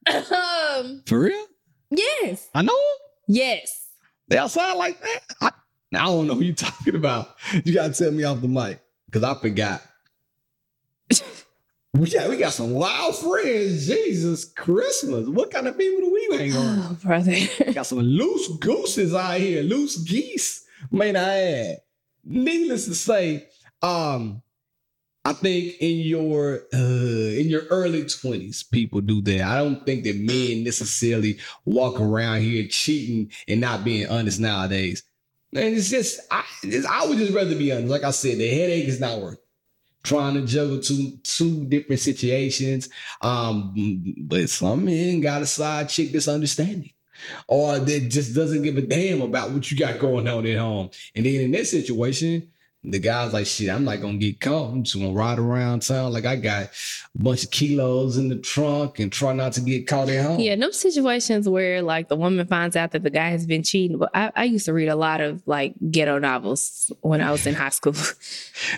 [0.36, 1.46] um, for real.
[1.90, 2.78] yes, I know
[3.30, 3.88] yes.
[4.28, 5.20] they outside like that.
[5.40, 5.52] I,
[5.98, 7.30] I don't know who you're talking about.
[7.64, 9.82] You gotta tell me off the mic because I forgot.
[12.06, 13.88] got we got some wild friends.
[13.88, 15.28] Jesus Christmas!
[15.28, 16.80] What kind of people do we hang on?
[16.80, 17.36] Oh, brother.
[17.74, 20.66] got some loose gooses out here, loose geese.
[20.92, 21.78] May I add?
[22.24, 23.48] Needless to say,
[23.82, 24.42] um,
[25.26, 29.42] I think in your uh in your early 20s, people do that.
[29.42, 35.04] I don't think that men necessarily walk around here cheating and not being honest nowadays.
[35.54, 37.88] And it's just I it's, I would just rather be honest.
[37.88, 39.45] Like I said, the headache is not worth it.
[40.06, 42.90] Trying to juggle two two different situations.
[43.22, 43.74] Um,
[44.20, 46.92] but some men got a side chick that's understanding.
[47.48, 50.90] Or that just doesn't give a damn about what you got going on at home.
[51.16, 52.52] And then in this situation,
[52.88, 54.72] the guy's like, shit, I'm not gonna get caught.
[54.72, 58.38] I'm just gonna ride around town like I got a bunch of kilos in the
[58.38, 60.40] trunk and try not to get caught at home.
[60.40, 63.98] Yeah, no situations where like the woman finds out that the guy has been cheating.
[63.98, 67.46] But I, I used to read a lot of like ghetto novels when I was
[67.46, 67.94] in high school.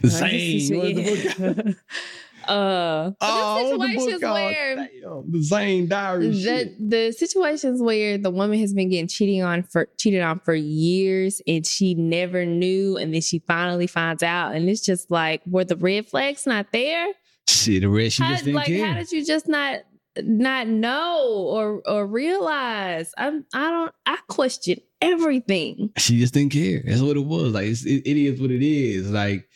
[0.02, 1.76] The book?
[2.50, 4.34] uh, Oh, the situations called?
[4.36, 6.30] where Damn, the Zane Diary.
[6.30, 10.54] the the situations where the woman has been getting cheating on for cheated on for
[10.54, 15.42] years and she never knew and then she finally finds out and it's just like
[15.48, 17.08] were the red flags not there?
[17.50, 18.86] Shit, the red, she How, just didn't like care.
[18.88, 19.82] how did you just not
[20.22, 23.12] not know or or realize?
[23.18, 25.92] I'm I don't I question everything.
[25.98, 26.82] she just didn't care.
[26.86, 27.54] That's what it was.
[27.54, 29.12] Like it's, it, it is what it is.
[29.12, 29.48] Like,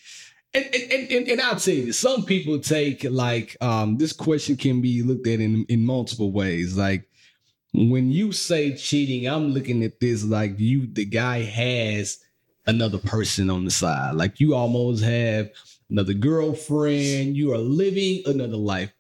[0.54, 4.82] and and, and and I'll tell you, some people take like um this question can
[4.82, 6.78] be looked at in in multiple ways.
[6.78, 7.08] Like
[7.74, 12.20] when you say cheating, I'm looking at this like you the guy has
[12.68, 14.16] another person on the side.
[14.16, 15.50] Like you almost have
[15.90, 17.38] another girlfriend.
[17.38, 18.92] You are living another life.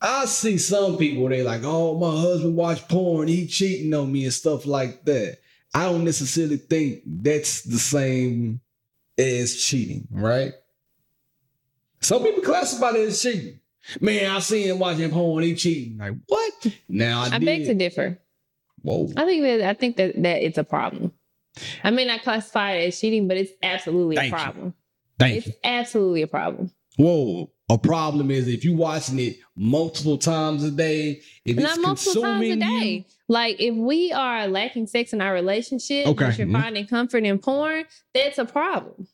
[0.00, 4.24] I see some people they like, oh, my husband watch porn, he cheating on me
[4.24, 5.38] and stuff like that.
[5.74, 8.60] I don't necessarily think that's the same
[9.18, 10.52] as cheating, right?
[12.00, 13.60] Some people classify it as cheating.
[14.00, 15.98] Man, I see him watching porn, he cheating.
[15.98, 16.66] Like, what?
[16.88, 18.18] Now I, I beg to differ.
[18.82, 19.08] Whoa.
[19.16, 21.12] I think that I think that that it's a problem.
[21.82, 24.42] I may not classify it as cheating, but it's absolutely Thank a you.
[24.44, 24.74] problem.
[25.18, 25.52] Thank It's you.
[25.64, 26.70] absolutely a problem.
[26.96, 27.50] Whoa.
[27.68, 32.22] A problem is if you're watching it multiple times a day, if Not it's multiple
[32.22, 32.88] times a consuming day.
[32.98, 36.60] you, Like if we are lacking sex in our relationship, Okay, but you're yeah.
[36.62, 37.84] finding comfort in porn,
[38.14, 39.08] that's a problem.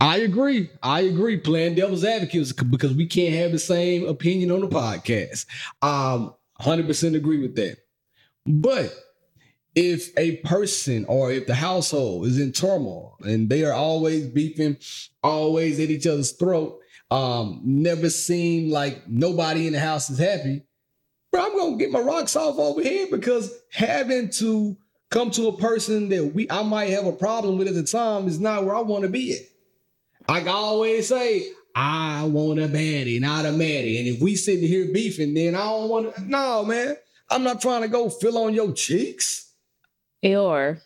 [0.00, 0.70] I agree.
[0.82, 1.38] I agree.
[1.38, 5.46] Playing devil's advocate because we can't have the same opinion on the podcast.
[5.82, 7.78] Um, 100% agree with that.
[8.46, 8.94] But
[9.74, 14.76] if a person or if the household is in turmoil and they are always beefing,
[15.22, 16.78] always at each other's throat,
[17.10, 20.62] um, never seem like nobody in the house is happy,
[21.30, 24.76] bro, I'm gonna get my rocks off over here because having to
[25.10, 28.26] come to a person that we I might have a problem with at the time
[28.28, 29.40] is not where I want to be at.
[30.28, 33.98] Like I always say, I want a baddie, not a maddie.
[33.98, 36.22] And if we sitting here beefing, then I don't want to.
[36.24, 36.96] No, man,
[37.30, 39.52] I'm not trying to go fill on your cheeks.
[40.22, 40.78] Or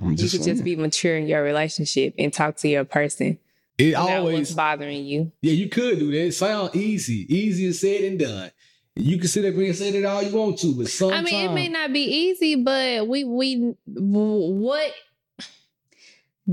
[0.00, 3.38] I'm you could just be mature in your relationship and talk to your person
[3.78, 5.32] It always, bothering you.
[5.40, 6.26] yeah, you could do that.
[6.26, 8.50] It sound easy, easier said than done.
[8.94, 11.50] You can sit up here and say that all you want to, but I mean,
[11.50, 14.92] it may not be easy, but we we what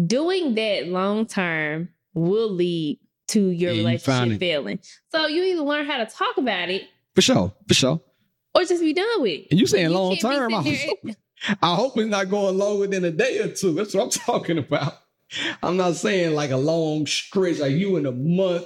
[0.06, 3.00] doing that long term will lead
[3.30, 4.40] to your Yeah, you relationship it.
[4.40, 4.80] failing.
[5.12, 6.84] So you either learn how to talk about it
[7.16, 8.02] for sure, for sure.
[8.56, 9.48] or just be done with it.
[9.52, 10.54] And you saying You long term?
[10.54, 11.00] I hope,
[11.62, 13.74] I hope it's not going longer than a day or two.
[13.74, 14.94] That's what I'm talking about.
[15.62, 18.66] I'm not saying like a long stretch, like you in a month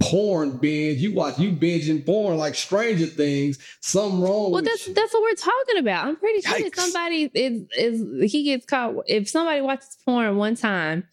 [0.00, 0.98] porn binge.
[1.00, 3.58] You watch you binging porn like Stranger Things.
[3.80, 4.50] Something wrong.
[4.50, 4.94] Well, with that's you.
[4.94, 6.06] that's what we're talking about.
[6.06, 10.56] I'm pretty sure that somebody is is he gets caught if somebody watches porn one
[10.56, 11.04] time,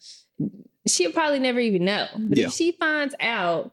[0.86, 2.06] she'll probably never even know.
[2.16, 2.46] But Yeah.
[2.46, 3.72] if she finds out,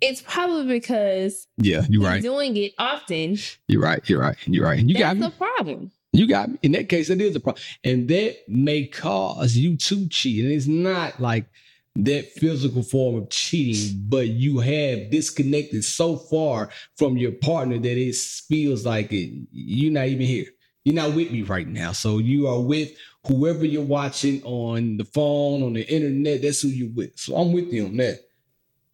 [0.00, 1.82] it's probably because yeah.
[1.88, 2.22] You're right.
[2.22, 3.38] doing it often.
[3.68, 4.00] You're right.
[4.08, 4.36] You're right.
[4.46, 4.78] You're right.
[4.80, 5.26] You got That's me.
[5.26, 5.92] the problem.
[6.14, 6.58] You got me.
[6.62, 7.62] In that case, it is a problem.
[7.84, 10.44] And that may cause you to cheat.
[10.44, 11.46] And it's not like
[11.94, 17.98] that physical form of cheating, but you have disconnected so far from your partner that
[17.98, 20.46] it feels like it, you're not even here.
[20.84, 21.92] You're not with me right now.
[21.92, 22.90] So you are with
[23.26, 26.42] whoever you're watching on the phone, on the internet.
[26.42, 27.18] That's who you're with.
[27.18, 28.20] So I'm with you on that.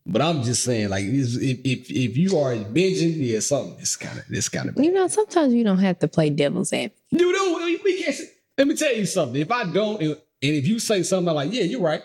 [0.04, 3.76] But I'm just saying, like, if if, if you are binging, yeah, something.
[3.78, 6.72] It's kind of it's kind of You know, sometimes you don't have to play devil's
[6.72, 6.98] advocate.
[7.10, 8.16] you know, we- we can't.
[8.56, 9.40] Let me tell you something.
[9.40, 10.10] If I don't, and
[10.42, 12.02] and if you say something I'm like, "Yeah, you're right,"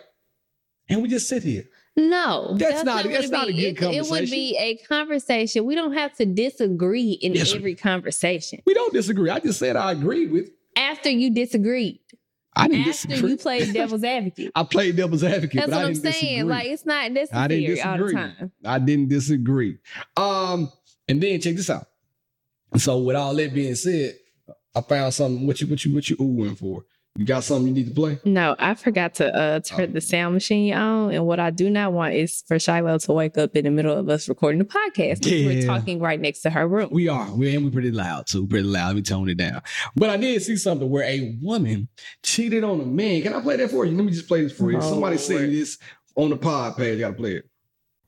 [0.89, 1.65] and we just sit here,
[1.95, 5.63] No, That's not- that's not a good It- It, would be a conversation.
[5.65, 8.61] We don't have to disagree in Yes, every conversation.
[8.65, 9.29] we don't disagree.
[9.29, 10.49] I just said I agreed with.
[10.75, 11.99] After you disagreed,
[12.55, 13.29] I didn't after disagree.
[13.31, 14.51] you played devil's advocate.
[14.55, 16.11] I played devil's advocate, That's but what I I'm saying.
[16.13, 16.43] disagree.
[16.43, 18.13] Like it's not I didn't all the disagree.
[18.13, 18.51] time.
[18.65, 19.77] I didn't disagree.
[20.17, 20.71] Um,
[21.07, 21.85] and then check this out.
[22.77, 24.15] So with all that being said,
[24.75, 25.45] I found something.
[25.45, 26.85] What you what you what you oohing for?
[27.15, 28.19] You got something you need to play?
[28.25, 31.93] No, I forgot to uh, turn the sound machine on, and what I do not
[31.93, 35.23] want is for Shiloh to wake up in the middle of us recording the podcast.
[35.23, 35.45] Yeah.
[35.45, 36.89] We're talking right next to her room.
[36.91, 37.31] We are.
[37.31, 38.47] We're and we're pretty loud too.
[38.47, 38.95] Pretty loud.
[38.95, 39.61] We tone it down.
[39.95, 41.87] But I did see something where a woman
[42.23, 43.21] cheated on a man.
[43.21, 43.95] Can I play that for you?
[43.95, 44.77] Let me just play this for you.
[44.77, 45.77] Oh, Somebody sent me this
[46.15, 46.99] on the pod page.
[46.99, 47.45] Gotta play it.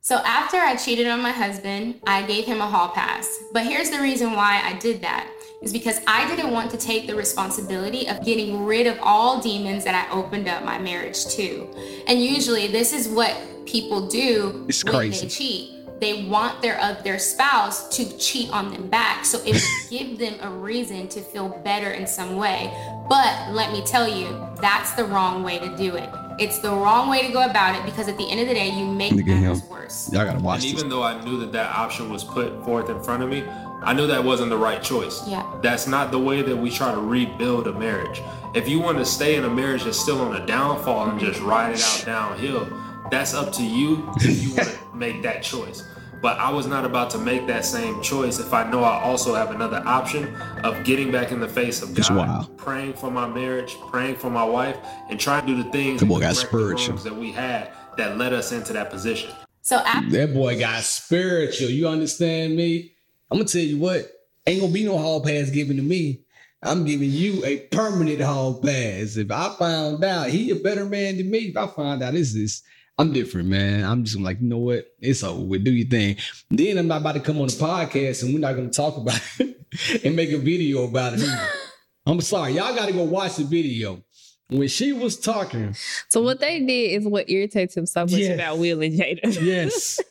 [0.02, 3.28] So after I cheated on my husband, I gave him a hall pass.
[3.54, 5.28] But here's the reason why I did that.
[5.62, 9.84] Is because I didn't want to take the responsibility of getting rid of all demons
[9.86, 11.68] that I opened up my marriage to.
[12.08, 15.26] And usually this is what people do It's when crazy.
[15.26, 15.72] they cheat.
[16.02, 19.24] They want their uh, their spouse to cheat on them back.
[19.26, 22.70] So it would give them a reason to feel better in some way.
[23.10, 24.28] But let me tell you,
[24.62, 26.10] that's the wrong way to do it.
[26.38, 28.70] It's the wrong way to go about it because at the end of the day,
[28.70, 30.12] you make Look at matters worse.
[30.12, 30.80] Y'all gotta watch And this.
[30.80, 33.46] even though I knew that that option was put forth in front of me,
[33.82, 35.28] I knew that wasn't the right choice.
[35.28, 35.46] Yeah.
[35.62, 38.22] That's not the way that we try to rebuild a marriage.
[38.54, 41.40] If you want to stay in a marriage that's still on a downfall and just
[41.42, 42.68] ride it out downhill,
[43.12, 45.84] that's up to you if you want to make that choice.
[46.22, 49.36] But I was not about to make that same choice if I know I also
[49.36, 50.34] have another option
[50.64, 52.58] of getting back in the face of It's God, wild.
[52.58, 54.78] praying for my marriage, praying for my wife,
[55.10, 58.18] and trying to do the things That boy got correct the that we had that
[58.18, 59.32] led us into that position.
[59.62, 61.70] So after That boy got spiritual.
[61.70, 62.95] You understand me?
[63.32, 64.12] I'm gonna tell you what.
[64.48, 66.22] Ain't gonna be no hall pass given to me.
[66.62, 69.18] I'm giving you a permanent hall pass.
[69.18, 72.34] If I found out he a better man than me, if I find out this
[72.36, 72.64] is,
[72.98, 73.84] I'm different, man.
[73.84, 74.86] I'm just like, you know what?
[75.00, 75.64] It's over with.
[75.64, 76.18] Do your thing.
[76.50, 79.20] Then I'm not about to come on the podcast and we're not gonna talk about
[79.40, 81.20] it and make a video about it.
[81.22, 81.48] either.
[82.08, 82.54] I'm sorry.
[82.54, 84.04] Y'all gotta go watch the video.
[84.48, 85.76] When she was talking,
[86.10, 88.36] So what they did is what irritates him so much Yes.
[88.36, 89.42] about Will and Jada.
[89.44, 90.00] Yes.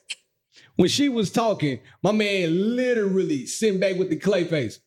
[0.77, 4.81] when she was talking, my man literally sitting back with the clay face.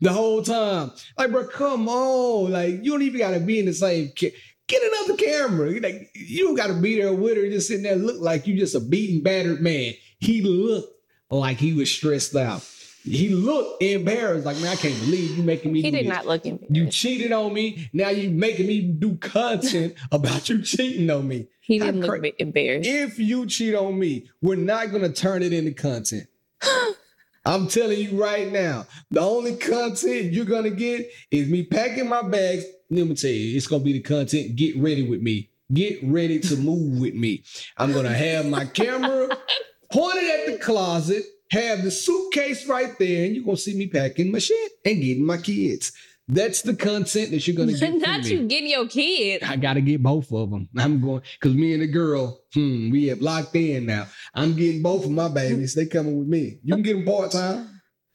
[0.00, 0.90] the whole time.
[1.16, 2.50] Like, bro, come on.
[2.50, 4.34] Like, you don't even gotta be in the same ca-
[4.68, 5.70] Get another camera.
[5.80, 8.74] Like, you don't gotta be there with her, just sitting there look like you just
[8.74, 9.92] a beaten, battered man.
[10.18, 10.88] He looked
[11.30, 12.66] like he was stressed out.
[13.04, 16.08] He looked embarrassed, like, man, I can't believe you making me He did this.
[16.12, 16.74] not look embarrassed.
[16.74, 17.88] You cheated on me.
[17.92, 21.48] Now you making me do content about you cheating on me.
[21.60, 22.88] He didn't look cra- bit embarrassed.
[22.88, 26.26] If you cheat on me, we're not gonna turn it into content.
[27.44, 32.22] I'm telling you right now, the only content you're gonna get is me packing my
[32.22, 32.64] bags.
[32.88, 34.54] Let me tell you, it's gonna be the content.
[34.54, 35.50] Get ready with me.
[35.72, 37.42] Get ready to move with me.
[37.78, 39.28] I'm gonna have my camera
[39.92, 44.32] pointed at the closet, have the suitcase right there, and you're gonna see me packing
[44.32, 45.92] my shit and getting my kids.
[46.28, 47.94] That's the content that you're gonna get.
[48.00, 49.42] Not you getting your kid.
[49.42, 50.68] I gotta get both of them.
[50.78, 54.06] I'm going because me and the girl, hmm, we have locked in now.
[54.34, 55.74] I'm getting both of my babies.
[55.74, 56.58] They coming with me.
[56.62, 57.68] You can get them part time.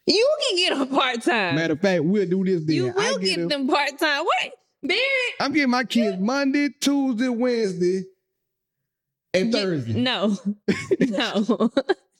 [0.08, 1.56] You can get them part time.
[1.56, 2.66] Matter of fact, we'll do this.
[2.66, 4.26] Then You will get, them part time.
[4.42, 5.02] Wait, Barrett.
[5.42, 8.04] I'm getting my kids Monday, Tuesday, Wednesday,
[9.34, 9.94] and Get- Thursday.
[9.94, 10.38] No,
[11.00, 11.44] no.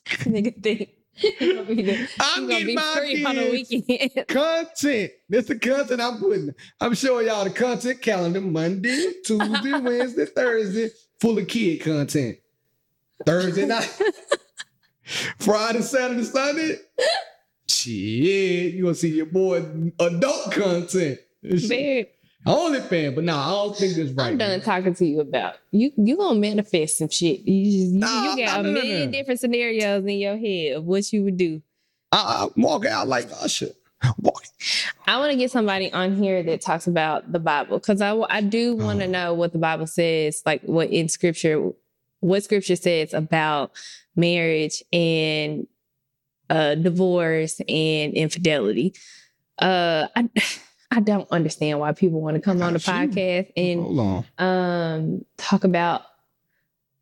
[0.08, 0.90] Nigga think
[1.22, 3.70] you gonna be, the, I'm gonna getting be my free on the kids.
[3.70, 4.26] weekend.
[4.28, 5.12] Content.
[5.28, 6.54] That's the content I'm putting.
[6.80, 12.38] I'm showing y'all the content calendar Monday, Tuesday, Wednesday, Thursday, full of kid content.
[13.26, 13.90] Thursday night,
[15.38, 16.76] Friday, Saturday, Sunday.
[17.68, 19.64] Shit, you gonna see your boy
[19.98, 21.18] adult content.
[21.42, 24.28] Barrett, Only fan, but nah, I don't think that's right.
[24.28, 25.90] I'm done talking to you about you.
[25.96, 27.40] You gonna manifest some shit.
[27.40, 30.84] You just you, Nah, you got nah, a million different scenarios in your head of
[30.84, 31.60] what you would do.
[32.12, 33.70] I, I walk out like Usher.
[34.20, 34.44] Walk.
[35.08, 38.40] I want to get somebody on here that talks about the Bible because I, I
[38.40, 39.10] do want to Oh.
[39.10, 41.70] know what the Bible says, like what in scripture,
[42.20, 43.72] what scripture says about
[44.14, 45.66] marriage and
[46.48, 48.94] uh, divorce and infidelity.
[49.58, 50.30] Uh, I,
[50.90, 56.02] I don't understand why people want to come on the podcast and um, talk about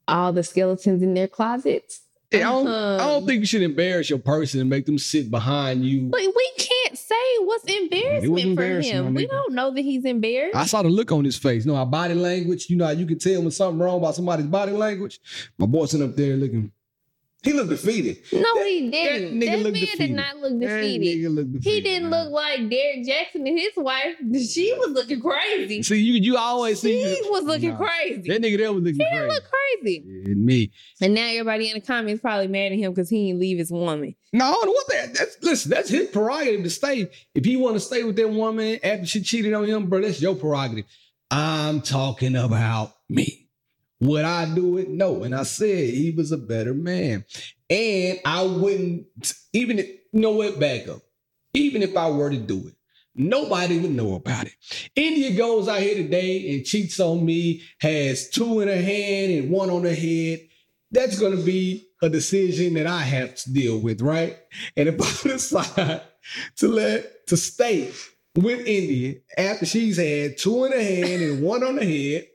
[0.09, 2.01] all the skeletons in their closets.
[2.33, 5.31] I don't, I don't Um, think you should embarrass your person and make them sit
[5.31, 6.09] behind you.
[6.09, 9.15] But we can't say what's embarrassment for him.
[9.15, 10.57] We don't know that he's embarrassed.
[10.57, 11.65] I saw the look on his face.
[11.65, 12.69] You know, our body language.
[12.69, 15.21] You know, how you can tell when something wrong about somebody's body language.
[15.57, 16.73] My boy sitting up there looking.
[17.43, 18.19] He looked defeated.
[18.33, 19.39] No, That- he didn't.
[19.39, 19.99] that nigga That, man defeated.
[19.99, 21.31] did not look That defeated.
[21.31, 24.17] looked He didn't look like Derek Jackson and his wife.
[24.51, 25.83] She was looking crazy.
[25.85, 27.15] See, you you always see.
[27.15, 27.77] She was looking Nah.
[27.87, 28.29] crazy.
[28.29, 29.11] That nigga there was looking crazy.
[29.13, 29.33] He crazy.
[29.35, 30.05] looked crazy.
[30.27, 30.71] Yeah, me.
[31.01, 33.71] And now everybody in the comments probably mad at him because he didn't leave his
[33.71, 34.15] woman.
[34.33, 35.15] No, what that?
[35.15, 35.71] That's listen.
[35.71, 37.09] That's his prerogative to stay.
[37.35, 40.21] If he want to stay with that woman after she cheated on him, bro, that's
[40.21, 40.85] your prerogative.
[41.31, 43.46] I'm talking about me.
[44.01, 44.91] Would I do it?
[44.91, 45.23] No.
[45.25, 47.25] And I said he was a better man,
[47.71, 49.07] and I wouldn't
[49.53, 49.85] even.
[50.13, 50.59] Know what?
[50.59, 51.03] Back up.
[51.53, 52.75] Even if I were to do it,
[53.15, 54.53] nobody would know about it.
[54.95, 59.51] India goes out here today and cheats on me, has two in her hand and
[59.51, 60.49] one on her head.
[60.91, 64.37] That's going to be a decision that I have to deal with, right?
[64.77, 66.03] And if I decide
[66.57, 67.93] to let to stay
[68.37, 72.29] with India after she's had two in her hand and one on her head,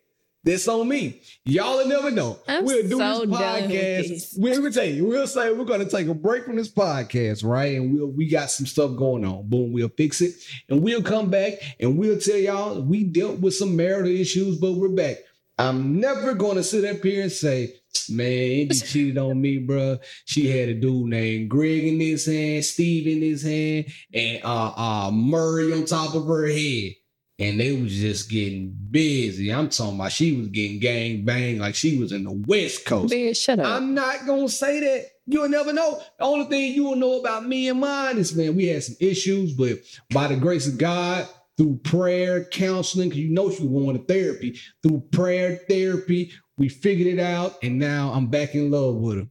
[0.43, 1.21] that's on me.
[1.45, 2.39] Y'all will never know.
[2.47, 4.33] I'm we'll do so this podcast.
[4.37, 7.77] We'll, we'll tell you, we'll say we're gonna take a break from this podcast, right?
[7.77, 9.47] And we'll we got some stuff going on.
[9.47, 10.33] Boom, we'll fix it.
[10.69, 14.73] And we'll come back and we'll tell y'all we dealt with some marital issues, but
[14.73, 15.17] we're back.
[15.59, 17.75] I'm never gonna sit up here and say,
[18.09, 19.99] man, Indy cheated on me, bro.
[20.25, 24.73] She had a dude named Greg in his hand, Steve in his hand, and uh
[24.75, 26.93] uh Murray on top of her head.
[27.41, 29.51] And they was just getting busy.
[29.51, 33.09] I'm talking about she was getting gang bang like she was in the West Coast.
[33.09, 33.65] Bear, shut up.
[33.65, 35.07] I'm not gonna say that.
[35.25, 35.99] You'll never know.
[36.19, 38.95] The only thing you will know about me and mine is, man, we had some
[38.99, 39.79] issues, but
[40.11, 41.27] by the grace of God,
[41.57, 46.69] through prayer, counseling, because you know she was going to therapy, through prayer, therapy, we
[46.69, 49.27] figured it out, and now I'm back in love with her.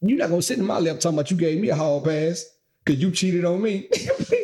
[0.00, 2.44] You're not gonna sit in my lap talking about you gave me a hall pass
[2.84, 3.88] because you cheated on me.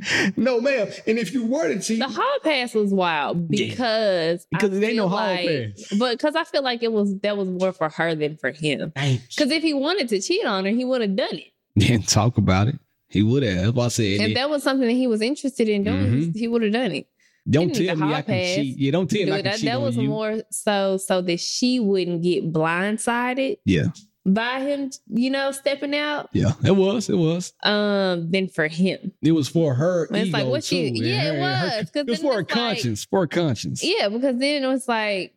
[0.00, 0.32] Please.
[0.36, 0.88] no, ma'am.
[1.06, 3.68] And if you were to cheat, the hall pass was wild Yeah.
[3.68, 5.98] because I Because it ain't no feel hall like- pass.
[5.98, 8.92] But because I feel like it was that was more for her than for him.
[8.94, 11.52] Thank Because if he wanted to cheat on her, he would have done it.
[11.78, 12.76] Didn't talk about it.
[13.08, 13.56] He would have.
[13.64, 14.04] That's why I said.
[14.20, 16.38] If that was something that he was interested in doing, mm-hmm.
[16.38, 17.06] he would have done it.
[17.48, 18.54] Don't tell me I hall can pass.
[18.56, 18.76] cheat.
[18.78, 20.08] Yeah, don't tell me I can that cheat that on was you.
[20.08, 23.86] more so so that she wouldn't get blindsided Yeah,
[24.26, 26.28] by him, you know, stepping out.
[26.32, 26.52] yeah.
[26.64, 27.08] It was.
[27.08, 27.52] It was.
[27.62, 29.12] Um, than for him.
[29.22, 30.06] It was for her.
[30.10, 32.50] It's like, what too, you- yeah, it her- her- It was then for her it's
[32.50, 33.04] like- conscience.
[33.06, 33.82] For her conscience.
[33.82, 35.34] Yeah, because then it was like,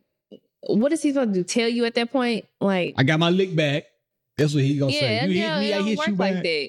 [0.66, 1.44] what is he supposed to do?
[1.44, 2.46] Tell you at that point?
[2.60, 3.84] Like, I got my lick back.
[4.36, 5.26] That's what he gonna yeah, say.
[5.28, 6.42] You yeah, hit me, I hit work you like back.
[6.42, 6.68] that.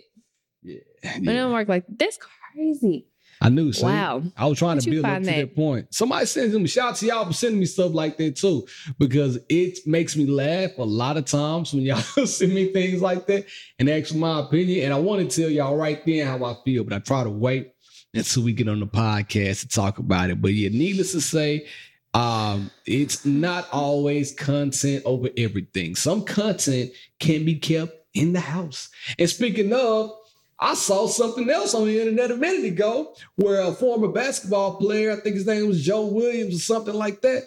[0.63, 0.75] Yeah.
[1.03, 2.17] It don't work like that's
[2.53, 3.07] crazy.
[3.41, 3.73] I knew.
[3.73, 4.23] So Wow.
[4.37, 5.35] I was trying to build up to that?
[5.35, 5.93] that point.
[5.93, 8.65] Somebody sends me shout out to y'all for sending me stuff like that too,
[8.97, 13.27] because it makes me laugh a lot of times when y'all send me things like
[13.27, 13.45] that
[13.79, 14.85] and ask for my opinion.
[14.85, 17.29] And I want to tell y'all right then how I feel, but I try to
[17.29, 17.71] wait
[18.13, 20.41] until we get on the podcast to talk about it.
[20.41, 21.67] But yeah, needless to say,
[22.13, 25.95] um, it's not always content over everything.
[25.95, 28.87] Some content can be kept in the house.
[29.19, 30.11] And speaking of,
[30.59, 35.11] I saw something else on the internet a minute ago where a former basketball player,
[35.11, 37.43] I think his name was Joe Williams or something like that,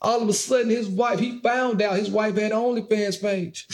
[0.00, 3.66] all of a sudden his wife, he found out his wife had an OnlyFans page.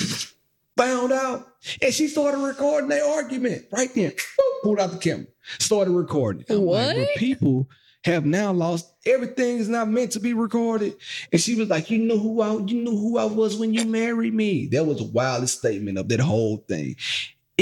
[0.77, 1.47] found out.
[1.81, 4.11] And she started recording their argument right then.
[4.11, 5.27] Boop, Pulled out the camera.
[5.59, 6.45] Started recording.
[6.49, 6.97] I'm like, What?
[6.97, 7.69] but people
[8.05, 10.97] have now lost everything is not meant to be recorded.
[11.31, 13.85] And she was like, You know who I you know who I was when you
[13.85, 14.67] married me.
[14.69, 16.97] That was the wildest statement of that whole thing.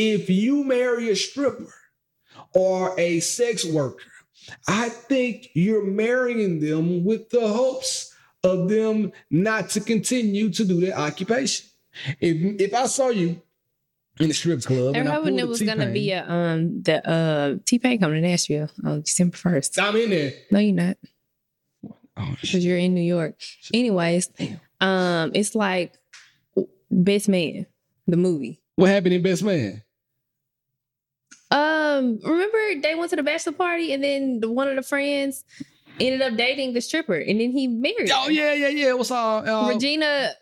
[0.02, 1.74] If you marry a stripper
[2.54, 4.02] or a sex worker,
[4.66, 8.10] I think you're marrying them with the hopes
[8.42, 11.66] of them not to continue to do their occupation.
[12.18, 13.42] If if I saw you
[14.18, 17.78] in the strip club, I pulled it was gonna be a um the uh T
[17.78, 19.78] Pain coming to Nashville on December first.
[19.78, 20.32] I'm in there.
[20.50, 20.96] No, you're not,
[22.16, 23.38] Oh, because you're in New York.
[23.74, 24.30] Anyways,
[24.80, 25.92] um, it's like
[26.90, 27.66] Best Man,
[28.06, 28.62] the movie.
[28.76, 29.82] What happened in Best Man?
[32.00, 35.44] Um, remember they went to the bachelor party and then the, one of the friends
[36.00, 38.10] ended up dating the stripper and then he married.
[38.12, 38.32] Oh her.
[38.32, 38.92] yeah, yeah, yeah.
[38.94, 39.46] What's up?
[39.46, 40.32] Uh, Regina.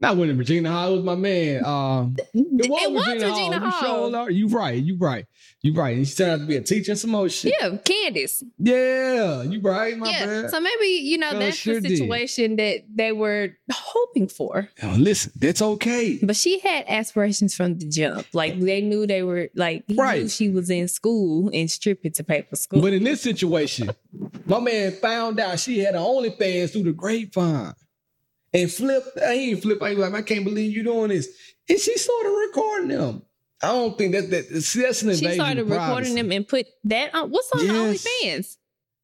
[0.00, 0.92] Not winning Regina Hall.
[0.92, 1.62] It was my man.
[1.64, 3.26] Um, It was Regina,
[3.56, 4.10] You Hall.
[4.10, 4.30] sure are.
[4.30, 4.82] You right.
[4.82, 5.26] You right.
[5.60, 5.94] You right.
[5.94, 7.52] And she turned out to be a teacher and some more shit.
[7.60, 8.42] Yeah, Candace.
[8.58, 9.98] Yeah, you right.
[9.98, 10.24] My yeah.
[10.24, 10.50] bad.
[10.50, 11.98] So maybe, you know, Uh, that's sure the did.
[11.98, 14.70] situation that they were hoping for.
[14.82, 16.18] Oh, listen, that's okay.
[16.22, 18.26] But she had aspirations from the jump.
[18.32, 20.22] Like they knew they were like Right.
[20.22, 22.80] knew she was in school and stripping to pay for school.
[22.80, 23.90] But in this situation,
[24.46, 27.74] my man found out she had an OnlyFans through the grapevine
[28.52, 29.82] and Flip, He ain't flipped.
[29.82, 31.28] I ain't like, I can't believe you doing this.
[31.68, 33.22] And she started recording them.
[33.62, 36.48] I don't think that, that see, that's an she invasion started of recording them and
[36.48, 38.06] put that on what's on Yes.
[38.24, 38.56] OnlyFans?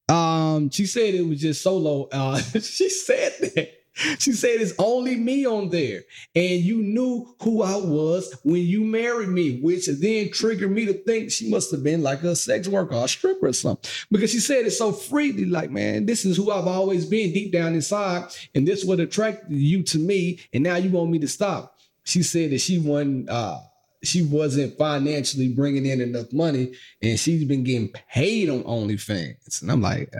[0.08, 2.08] Um, she said it was just solo.
[2.10, 3.72] Uh, she said that.
[4.18, 6.02] She said it's only me on there,
[6.34, 10.92] and you knew who I was when you married me, which then triggered me to
[10.92, 13.90] think she must have been like a sex worker or a stripper or something.
[14.10, 17.52] Because she said it so freely, like, man, this is who I've always been deep
[17.52, 18.24] down inside,
[18.54, 21.78] and this what attracted you to me, and now you want me to stop.
[22.04, 23.58] She said that she wasn't uh
[24.04, 29.62] she wasn't financially bringing in enough money, and she's been getting paid on OnlyFans.
[29.62, 30.12] And I'm like,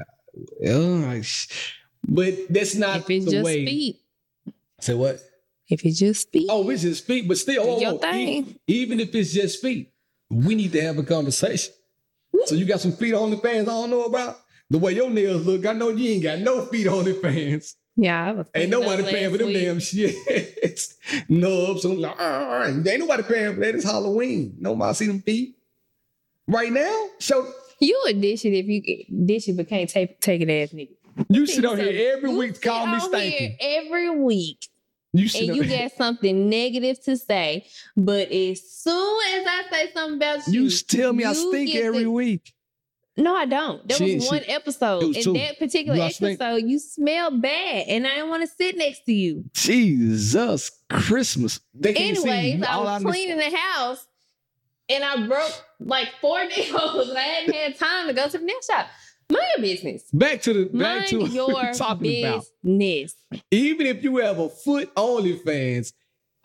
[1.22, 1.74] sh-
[2.06, 3.66] but that's not If it's the just way.
[3.66, 3.96] feet.
[4.80, 5.20] Say what?
[5.68, 6.46] If it's just feet.
[6.48, 8.46] Oh, it's just feet, but still, oh, your thing.
[8.46, 9.90] e- even if it's just feet,
[10.30, 11.72] we need to have a conversation.
[12.44, 14.38] So you got some feet on the fans I don't know about?
[14.70, 17.76] The way your nails look, I know you ain't got no feet on the fans.
[17.96, 19.56] Yeah, I was Ain't nobody paying for them week.
[19.56, 20.14] damn shit.
[21.28, 21.84] Nubs.
[21.84, 23.74] I'm like, "Ah," ain't nobody paying for that.
[23.74, 24.54] It's Halloween.
[24.58, 25.56] Nobody see them feet.
[26.46, 27.50] Right now, So
[27.80, 30.90] You would dish it if you dish it, but can't take take it ass nigga.
[31.28, 33.56] You sit on So here every you week sit call me stinky.
[33.60, 34.68] Every week.
[35.12, 35.88] You and you here.
[35.88, 40.70] got something negative to say, but as soon as I say something about you, You
[40.70, 42.52] tell me I stink every the- week.
[43.16, 43.88] No, I don't.
[43.88, 45.02] There She- was she- one episode.
[45.04, 45.32] it was In two.
[45.34, 46.38] that particular stink?
[46.38, 49.44] episode, you smell bad, and I didn't want to sit next to you.
[49.54, 51.60] Jesus Christmas.
[51.82, 52.62] Anyways.
[52.62, 54.06] I was cleaning the house,
[54.90, 58.44] and I broke like four nails, and I hadn't had time to go to the
[58.44, 58.86] nail shop.
[59.30, 60.02] Mind your business.
[60.12, 62.44] Back to the back Mind to what your we're talking about.
[62.62, 63.14] business.
[63.50, 65.92] Even if you have a foot OnlyFans,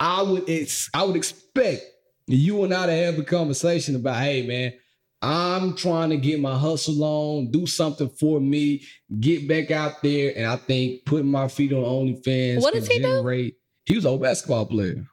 [0.00, 1.82] I would ex- I would expect
[2.26, 4.72] you and I to have a conversation about, hey man,
[5.20, 8.82] I'm trying to get my hustle on, do something for me,
[9.20, 12.62] get back out there, and I think putting my feet on OnlyFans.
[12.62, 13.02] What does he do?
[13.04, 15.06] generate- He was an old basketball player.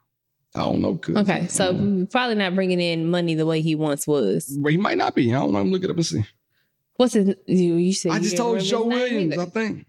[0.55, 0.99] I don't know.
[1.21, 4.57] Okay, so probably not bringing in money the way he once was.
[4.59, 5.31] But he might not be.
[5.31, 5.61] I don't know.
[5.61, 6.25] Look it up and see.
[6.99, 7.33] What's his?
[7.47, 9.41] You, you said I just told Joe Williams, either.
[9.41, 9.85] I think.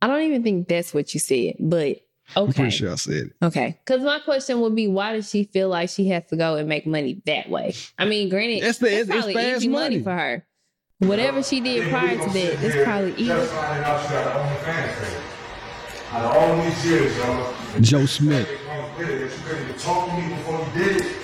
[0.00, 2.00] I don't even think that's what you said, but okay.
[2.34, 3.32] I'm pretty sure I said it.
[3.42, 3.78] okay.
[3.84, 6.66] Because my question would be, why does she feel like she has to go and
[6.66, 7.74] make money that way?
[7.98, 9.96] I mean, granted, It's it's, the- it's- it's probably fast easy money.
[9.98, 10.02] money.
[10.02, 10.46] for her.
[11.00, 13.26] Whatever she did prior to that, it's probably easy.
[13.26, 15.22] Just finding out she got an OnlyFans page.
[16.12, 17.54] Out of all these years, y'all.
[17.82, 18.48] Joe Smith.
[18.50, 18.56] You
[18.96, 21.16] couldn't even talk to me before you did it.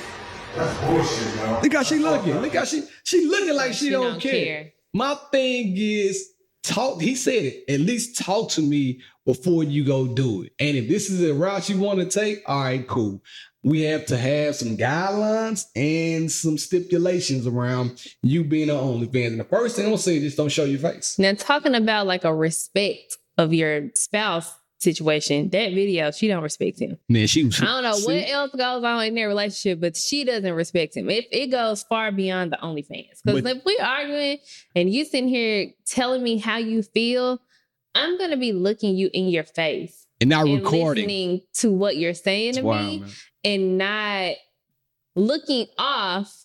[0.57, 1.61] That's bullshit, y'all.
[1.63, 2.39] Look how she looking.
[2.39, 4.45] Look how she she looking like she, She don't, don't care.
[4.45, 4.73] care.
[4.95, 6.31] My thing is
[6.63, 7.03] talk.
[7.03, 7.65] He said it.
[7.69, 10.53] At least talk to me before you go do it.
[10.59, 13.21] And if this is a route you want to take, all right, cool.
[13.65, 19.27] we have to have some guidelines and some stipulations around you being an OnlyFans.
[19.27, 21.19] And the first thing I'm gonna say is just don't show your face.
[21.19, 26.79] Now, talking about like a respect of your spouse situation, that video, she don't respect
[26.79, 26.99] him.
[27.09, 27.61] Man, she was.
[27.61, 31.11] I don't know what else goes on in their relationship, but she doesn't respect him.
[31.11, 33.23] It, it goes far beyond the OnlyFans.
[33.25, 34.39] Because if we're arguing
[34.77, 37.41] and you sitting here telling me how you feel,
[37.95, 41.05] I'm gonna be looking you in your face and now and recording.
[41.05, 43.11] listening to what you're saying to wild, me man.
[43.45, 44.35] and not
[45.17, 46.45] looking off,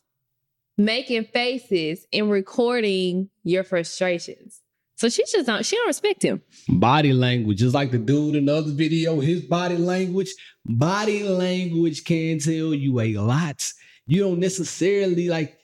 [0.77, 4.58] making faces and recording your frustrations.
[4.99, 6.41] So she just don't she don't respect him.
[6.67, 10.29] Body language, just like the dude in the other video, his body language,
[10.65, 13.65] body language can tell you a lot.
[14.07, 15.57] You don't necessarily like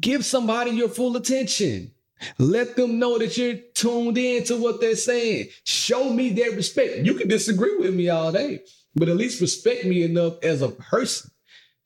[0.00, 1.92] give somebody your full attention.
[2.38, 5.50] Let them know that you're tuned in to what they're saying.
[5.62, 7.06] Show me their respect.
[7.06, 8.62] You can disagree with me all day,
[8.96, 11.30] but at least respect me enough as a person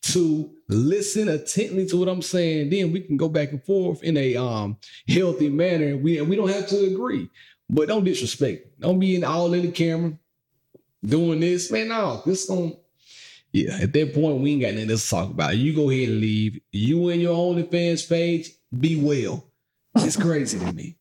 [0.03, 2.71] to listen attentively to what I'm saying.
[2.71, 4.79] Then we can go back and forth in a um
[5.09, 5.97] healthy manner.
[5.97, 7.29] We we don't have to agree,
[7.69, 8.81] but don't disrespect.
[8.81, 10.19] Don't be in all in the camera
[11.05, 11.89] doing this, man.
[11.89, 12.79] No, this don't.
[13.53, 15.57] Yeah, at that point we ain't got nothing else to talk about.
[15.57, 16.61] You go ahead and leave.
[16.73, 19.47] You and your OnlyFans page, be well.
[19.95, 20.99] It's crazy to me.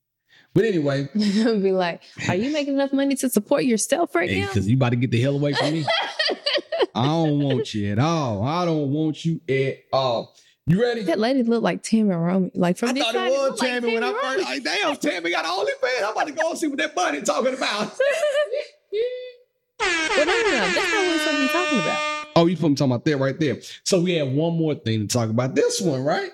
[0.54, 4.48] But anyway, be like, are you making enough money to support yourself right now?
[4.48, 5.86] because you about to get the hell away from me.
[6.96, 8.43] I don't want you at all.
[8.43, 10.36] I don't want you at all.
[10.68, 11.04] You ready?
[11.04, 12.52] That lady looked like Tami Roman.
[12.56, 14.43] Like from I this thought side, it was looked like Tammy when I first.
[14.46, 16.04] Like, damn, Tammy got OnlyFans.
[16.04, 17.98] I'm about to go and see what that bunny talking about.
[19.78, 20.43] Well, no.
[20.43, 22.28] That's not what supposed talking about.
[22.38, 23.58] Oh, you put talking about that right there.
[23.84, 25.56] So we have one more thing to talk about.
[25.56, 26.32] This one, right?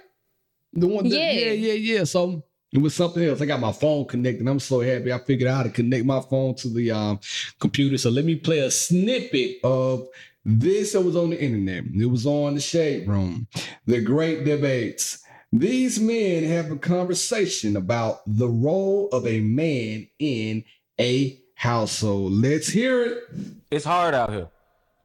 [0.73, 1.31] The one that, Yeah.
[1.31, 2.03] yeah, yeah, yeah.
[2.03, 3.41] So it was something else.
[3.41, 4.47] I got my phone connected.
[4.47, 7.19] I'm so happy I figured out how to connect my phone to the um,
[7.59, 7.97] computer.
[7.97, 10.07] So let me play a snippet of
[10.43, 11.83] this was on the internet.
[11.93, 13.47] It was on the Shade Room.
[13.85, 15.23] The great debates.
[15.53, 20.63] These men have a conversation about the role of a man in
[20.99, 22.31] a household.
[22.31, 23.23] Let's hear it.
[23.69, 24.47] it's hard out here.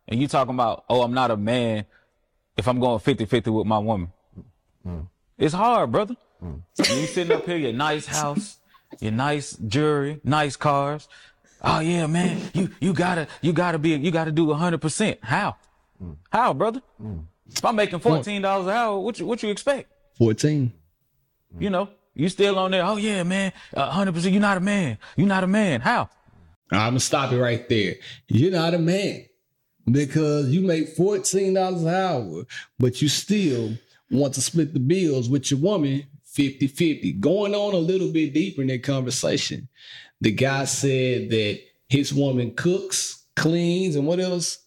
[0.08, 1.84] And you talking about, oh, I'm not a man
[2.56, 4.12] if I'm going 50-50 with my woman.
[4.86, 5.08] Mm.
[5.36, 6.16] It's hard, brother.
[6.42, 6.62] Mm.
[6.78, 8.58] You sitting up here, your nice house,
[9.00, 11.08] your nice jewelry, nice cars.
[11.62, 15.18] Oh yeah, man, you you gotta you gotta be you gotta do hundred percent.
[15.22, 15.56] How?
[16.30, 16.82] How, brother?
[17.50, 19.90] If I'm making fourteen dollars an hour, what you what you expect?
[20.18, 20.72] 14.
[21.58, 22.84] You know, you still on there.
[22.84, 24.32] Oh yeah, man, hundred percent.
[24.32, 24.98] You're not a man.
[25.16, 25.80] You're not a man.
[25.80, 26.08] How?
[26.70, 27.94] I'm gonna stop it right there.
[28.28, 29.26] You're not a man
[29.90, 32.44] because you make fourteen dollars an hour,
[32.78, 33.72] but you still
[34.10, 37.18] want to split the bills with your woman 50-50.
[37.18, 39.68] Going on a little bit deeper in that conversation,
[40.20, 44.58] the guy said that his woman cooks, cleans, and what else?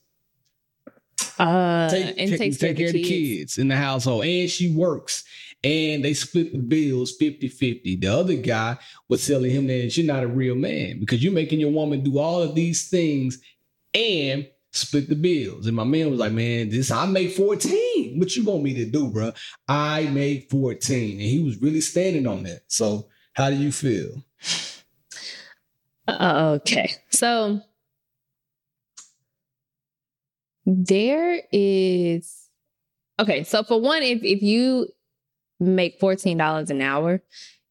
[1.38, 4.74] Uh, Take, and take, takes take care of the kids in the household, and she
[4.74, 5.24] works.
[5.62, 8.00] And they split the bills 50-50.
[8.00, 8.78] The other guy
[9.10, 12.18] was telling him that you're not a real man because you're making your woman do
[12.18, 13.42] all of these things
[13.94, 15.68] and split the bills.
[15.68, 18.20] And my man was like, man, this I make 14.
[18.20, 19.34] What you want me to do, bro?
[19.68, 21.12] I make 14.
[21.12, 22.62] And he was really standing on that.
[22.68, 24.24] So how do you feel?
[26.20, 26.92] Uh, okay.
[27.10, 27.62] So
[30.66, 32.50] there is
[33.20, 33.44] okay.
[33.44, 34.88] So for one, if if you
[35.60, 37.22] make fourteen dollars an hour,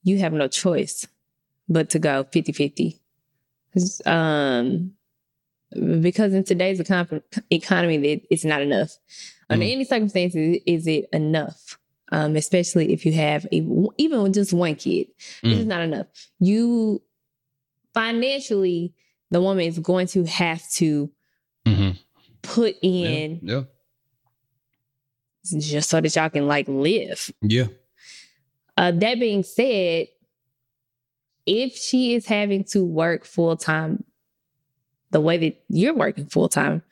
[0.03, 1.07] you have no choice
[1.69, 2.99] but to go 50-50.
[3.75, 4.95] 'Cause, Um,
[6.01, 8.97] because in today's econ- economy, it- it's not enough.
[9.51, 9.73] Under Mm.
[9.73, 11.79] any circumstances, is it enough?
[12.11, 13.57] Um, especially if you have a,
[13.99, 15.09] even with just one kid,
[15.43, 15.53] Mm.
[15.53, 16.07] it is not enough.
[16.41, 17.03] You
[18.03, 18.95] financially,
[19.31, 21.11] the woman is going to have to
[21.67, 21.91] Mm-hmm.
[22.43, 23.65] put in Yeah.
[25.59, 27.31] just so that y'all can like live.
[27.43, 27.67] Yeah.
[28.77, 30.07] Uh, that being said,
[31.45, 34.05] if she is having to work full time
[35.11, 36.83] the way that you're working full time,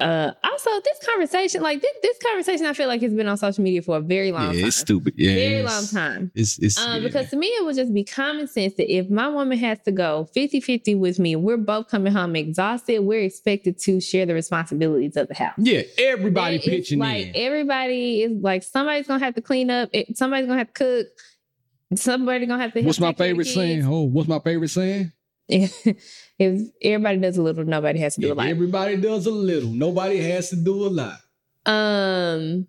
[0.00, 3.64] uh, also this conversation, like this, this conversation, I feel like it's been on social
[3.64, 4.68] media for a very long yeah, time.
[4.68, 5.14] it's stupid.
[5.16, 5.34] Yeah.
[5.34, 6.30] very long time.
[6.34, 7.08] It's it's Um, yeah.
[7.08, 9.92] because to me, it would just be common sense that if my woman has to
[9.92, 14.34] go 50 50 with me, we're both coming home exhausted, we're expected to share the
[14.34, 15.54] responsibilities of the house.
[15.58, 17.32] yeah, everybody That pitching like in.
[17.36, 21.06] everybody is like somebody's gonna have to clean up, somebody's gonna have to cook,
[21.98, 22.82] somebody's gonna have to.
[22.82, 23.86] What's my take care of the favorite saying?
[23.86, 25.12] Oh, what's my favorite saying?
[25.48, 28.46] If everybody does a little, nobody has to do a lot.
[28.46, 29.70] everybody does a little.
[29.70, 31.18] Nobody has to do a lot.
[31.66, 32.68] Um,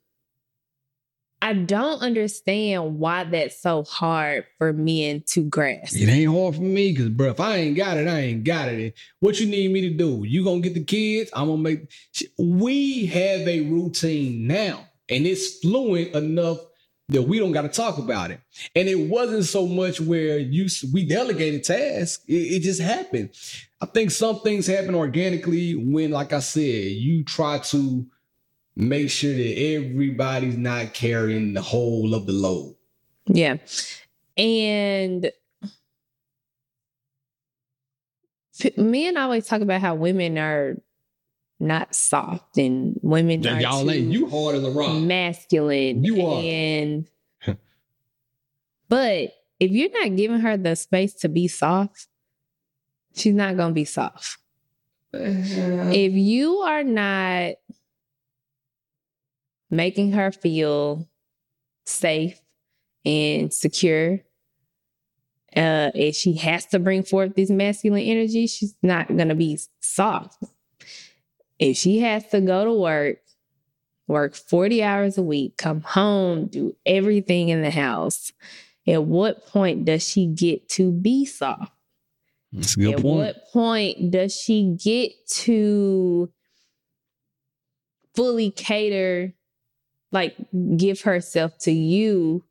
[1.42, 5.96] I don't understand why that's so hard for men to grasp.
[5.96, 8.70] It ain't hard for me because, bro, if I ain't got it, I ain't got
[8.70, 8.82] it.
[8.82, 10.24] And what you need me to do?
[10.26, 11.30] You gonna get the kids?
[11.34, 11.92] I'm gonna make.
[12.40, 16.60] We have a routine now, and it's fluent enough
[17.10, 18.42] that we don't got to talk about it.
[18.76, 23.32] And it wasn't so much where you we delegated tasks; it, it just happened.
[23.80, 28.06] I think some things happen organically when, like I said, you try to
[28.76, 32.76] make sure that everybody's not carrying the whole of the load.
[33.26, 33.58] Yeah.
[34.38, 35.32] And
[38.76, 40.78] men always talk about how women are
[41.60, 45.02] not soft and women Yeah, are y'all too ain't you hard as a rock.
[45.02, 46.04] masculine.
[46.04, 46.42] You are.
[46.44, 47.08] And
[48.90, 52.08] but if you're not giving her the space to be soft,
[53.16, 54.38] she's not gonna be soft.
[55.14, 57.54] If you are not
[59.72, 61.08] making her feel
[61.86, 62.40] safe
[63.04, 64.20] and secure,
[65.56, 70.44] uh, and she has to bring forth this masculine energy, she's not gonna be soft.
[71.60, 73.18] If she has to go to work,
[74.08, 78.32] work 40 hours a week, come home, do everything in the house,
[78.88, 81.74] at what point does she get to be soft?
[82.54, 83.18] That's a good At point.
[83.18, 86.32] what point does she get to
[88.16, 89.34] fully cater,
[90.12, 90.36] like
[90.78, 92.46] give herself to you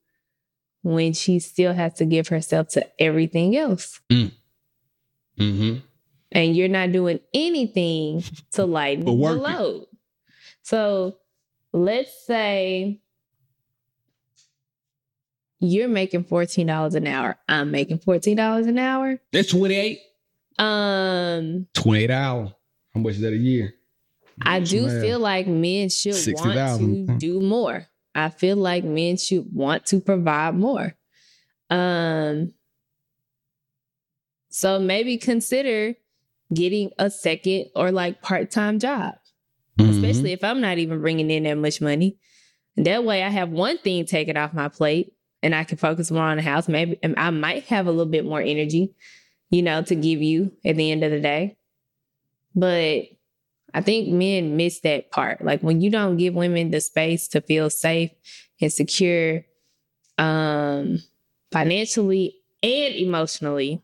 [0.83, 4.01] when she still has to give herself to everything else?
[4.11, 5.77] Mm-hmm.
[6.37, 8.23] And you're not doing anything
[8.53, 9.17] to lighten the it.
[9.17, 9.87] load.
[10.63, 11.17] So
[11.73, 13.01] let's say
[15.61, 17.39] you're making $14 an hour.
[17.49, 19.19] I'm making $14 an hour.
[19.33, 19.99] That's 28.
[20.59, 22.51] Um, 28 hours.
[22.93, 23.73] How much is that a year?
[24.43, 25.01] I do mad.
[25.01, 27.07] feel like men should want 60,000.
[27.07, 27.87] to do more.
[28.15, 30.95] I feel like men should want to provide more.
[31.71, 32.53] Um
[34.51, 35.95] so maybe consider
[36.53, 39.15] getting a second or like part-time job,
[39.79, 39.91] Mm-hmm.
[39.91, 42.17] especially if I'm not even bringing in that much money.
[42.77, 46.23] That way I have one thing taken off my plate and I can focus more
[46.23, 46.67] on the house.
[46.67, 48.95] Maybe I might have a little bit more energy,
[49.51, 51.59] you know, to give you at the end of the day.
[52.55, 53.03] But
[53.75, 55.45] I think men miss that part.
[55.45, 58.13] Like when you don't give women the space to feel safe
[58.63, 59.45] and secure
[60.17, 61.01] um
[61.53, 63.83] financially and emotionally,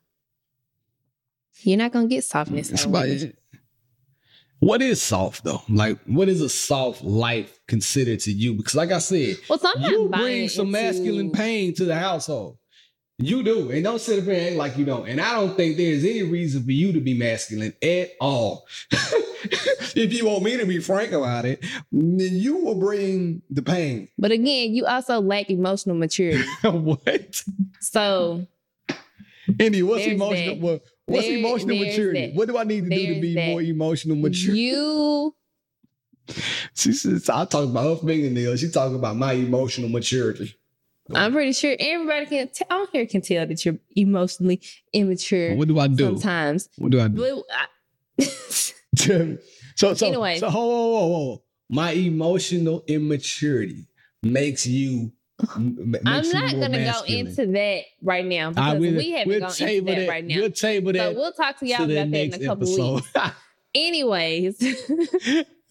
[1.64, 2.68] you're not gonna get softness.
[2.70, 3.36] Mm, it's out of about- women.
[4.60, 5.62] what is soft though?
[5.68, 8.54] Like, what is a soft life considered to you?
[8.54, 12.58] Because, like I said, Well, so you bring some into- masculine pain to the household.
[13.18, 15.06] You do, and don't sit up here and act like you don't.
[15.08, 18.66] And I don't think there's any reason for you to be masculine at all.
[18.90, 24.08] if you want me to be frank about it, then you will bring the pain.
[24.18, 26.42] But again, you also lack emotional maturity.
[26.64, 27.42] what?
[27.80, 28.46] So
[29.60, 30.80] Andy, what's There's emotional?
[31.12, 32.26] What, what's There- emotional maturity?
[32.26, 32.34] that.
[32.34, 33.48] What do I need to do to be that.
[33.48, 34.54] more emotional mature?
[34.54, 35.34] you
[36.74, 38.60] She says, I talk about her fingernails.
[38.60, 40.54] She talking about my emotional maturity.
[41.14, 44.60] I'm pretty sure everybody can t- on here can tell that you're emotionally
[44.92, 46.04] immature What do I do?
[46.04, 46.68] sometimes.
[46.78, 47.44] What do I do?
[47.50, 48.22] I-
[49.76, 50.38] so, so, Anyway.
[50.38, 51.42] so, hold, hold, hold.
[51.68, 53.86] My emotional immaturity
[54.22, 55.12] makes you.
[55.56, 57.24] M- I'm not gonna masculine.
[57.24, 60.24] go into that right now because will- we haven't we'll gone into table that, right
[60.24, 60.36] now.
[60.36, 61.14] We'll table so that.
[61.16, 62.94] we'll talk to y'all to about that in a couple episode.
[62.94, 63.12] weeks.
[63.74, 64.62] Anyways,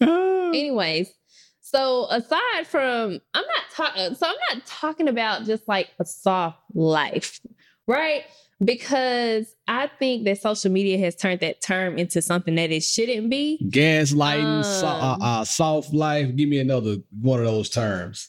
[0.00, 1.12] anyways.
[1.60, 4.14] So aside from, I'm not talking.
[4.14, 7.40] So I'm not talking about just like a soft life,
[7.86, 8.24] right?
[8.62, 13.30] Because I think that social media has turned that term into something that it shouldn't
[13.30, 13.58] be.
[13.70, 16.34] Gaslighting, so, uh, Um, uh, soft life.
[16.36, 18.28] Give me another one of those terms.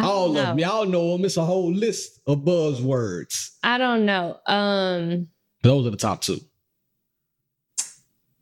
[0.00, 0.42] I don't All of know.
[0.42, 0.58] them.
[0.58, 1.24] Y'all know them.
[1.24, 3.50] It's a whole list of buzzwords.
[3.62, 4.38] I don't know.
[4.46, 5.28] Um,
[5.62, 6.40] Those are the top two.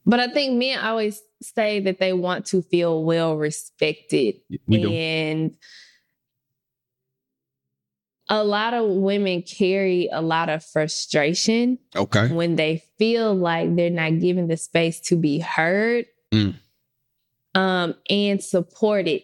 [0.06, 4.36] but I think men always say that they want to feel well respected
[4.66, 4.90] We do.
[4.90, 5.56] and
[8.28, 12.28] a lot of women carry a lot of frustration Okay.
[12.32, 16.54] when they feel like they're not given the space to be heard Mm.
[17.54, 19.22] um, and supported.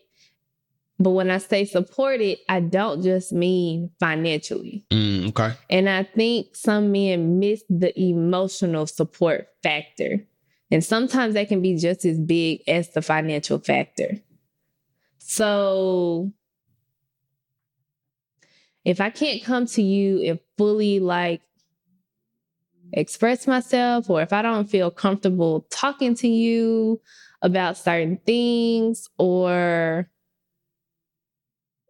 [0.99, 4.86] But when I say supported, I don't just mean financially.
[4.90, 5.55] Mm, okay.
[5.68, 10.24] And I think some men miss the emotional support factor.
[10.70, 14.20] And sometimes that can be just as big as the financial factor.
[15.18, 16.32] So
[18.84, 21.40] if I can't come to you and fully like
[22.92, 27.01] express myself, or if I don't feel comfortable talking to you
[27.42, 30.09] about certain things, or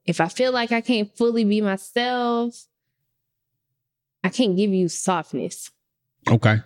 [0.04, 2.66] if I feel like I can't fully be myself,
[4.22, 5.70] I can't give you softness.
[6.28, 6.60] Okay.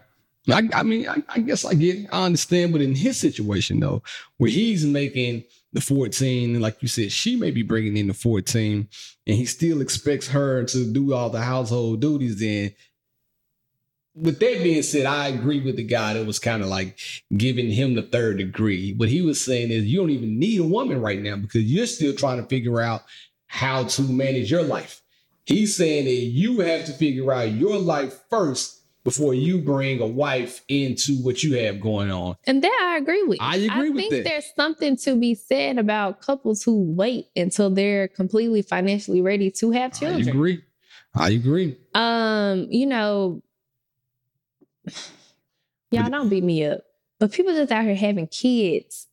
[0.51, 2.07] I, I mean, I, I guess I get.
[2.13, 4.03] I understand, but in his situation though,
[4.39, 8.15] where he's making the 14, and like you said, she may be bringing in the
[8.15, 8.89] 14,
[9.27, 12.41] and he still expects her to do all the household duties.
[12.41, 12.73] Then,
[14.15, 16.99] with that being said, I agree with the guy that was kind of like
[17.37, 18.95] giving him the third degree.
[18.95, 21.87] What he was saying is, you don't even need a woman right now because you're
[21.87, 23.03] still trying to figure out
[23.49, 25.03] how to manage your life.
[25.45, 30.07] He's saying that you have to figure out your life first before you bring a
[30.07, 32.37] wife into what you have going on.
[32.47, 33.39] And that I agree with.
[33.41, 33.73] I agree with you.
[33.73, 34.25] I with think that.
[34.25, 39.71] there's something to be said about couples who wait until they're completely financially ready to
[39.71, 40.29] have children.
[40.29, 40.63] I agree.
[41.15, 41.79] I agree.
[41.95, 43.43] Um, you know,
[45.91, 46.83] y'all don't beat me up,
[47.19, 49.08] but people just out here having kids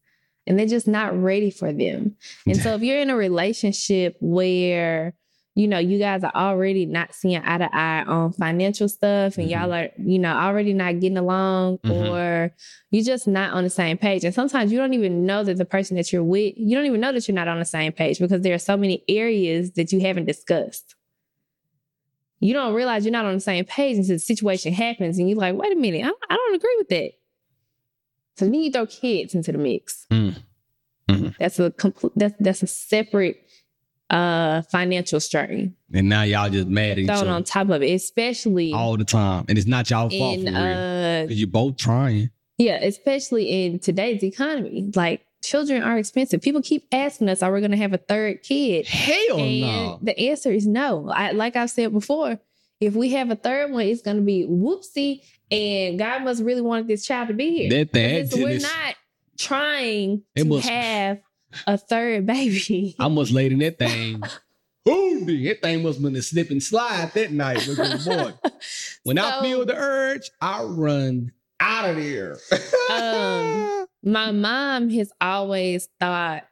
[0.48, 2.16] and they're just not ready for them.
[2.46, 5.14] And so if you're in a relationship where
[5.58, 9.50] you know, you guys are already not seeing eye to eye on financial stuff and
[9.50, 12.10] y'all are, you know, already not getting along Mhm.
[12.10, 12.52] or
[12.92, 14.26] you're just not on the same page.
[14.26, 17.00] And sometimes you don't even know that the person that you're with, you don't even
[17.00, 19.94] know that you're not on the same page because there are so many areas that
[19.94, 20.94] you haven't discussed.
[22.42, 25.38] You don't realize you're not on the same page until the situation happens and you're
[25.40, 27.12] like, wait a minute, I, I don't agree with that.
[28.38, 30.06] So then you throw kids into the mix.
[30.12, 30.36] Mm.
[31.10, 31.38] Mhm.
[31.38, 33.42] That's a complete that's that's a separate
[34.10, 37.92] uh financial strain And now y'all just mad at each other on top of it,
[37.92, 39.46] especially all the time.
[39.50, 40.58] And it's not y'all fault in for real.
[40.78, 42.30] uh 'Cause you're both trying.
[42.58, 44.92] yeah, especially in today's economy.
[44.96, 46.42] Like children are expensive.
[46.42, 48.86] People keep asking us, are we gonna have a third kid?
[48.88, 50.00] Hell and no.
[50.02, 51.10] the answer is no.
[51.10, 52.40] I, like I've said before,
[52.80, 55.22] if we have a third one, it's gonna be whoopsie,
[55.52, 57.70] and God must really wanted this child to be here.
[57.70, 58.96] That thing, Because we're this- not
[59.38, 61.20] trying It to must- have
[61.68, 62.96] a third baby.
[63.00, 64.22] I must laid in that thing.
[64.88, 67.68] Ooh, that thing must have been a slip and slide that night.
[68.06, 68.34] Boy,
[69.04, 72.38] when I feel the urge, I run out of there.
[72.92, 76.44] Um, my mom has always thought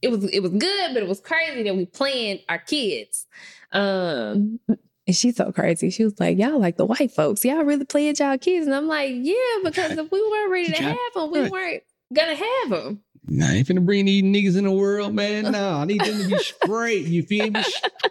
[0.00, 3.26] it was it was good, but it was crazy that we planned our kids.
[3.72, 4.60] Um,
[5.06, 5.90] and she's so crazy.
[5.90, 7.44] She was like, "Y'all like the white folks?
[7.44, 9.34] Y'all really planned y'all kids?" And I'm like, "Yeah,
[9.64, 11.82] because if we weren't ready to have them, we weren't
[12.12, 15.44] gonna have them." Nah, ain't finna bring these niggas in the world, man.
[15.52, 17.06] Nah, I need them to be straight.
[17.06, 17.60] You feel me?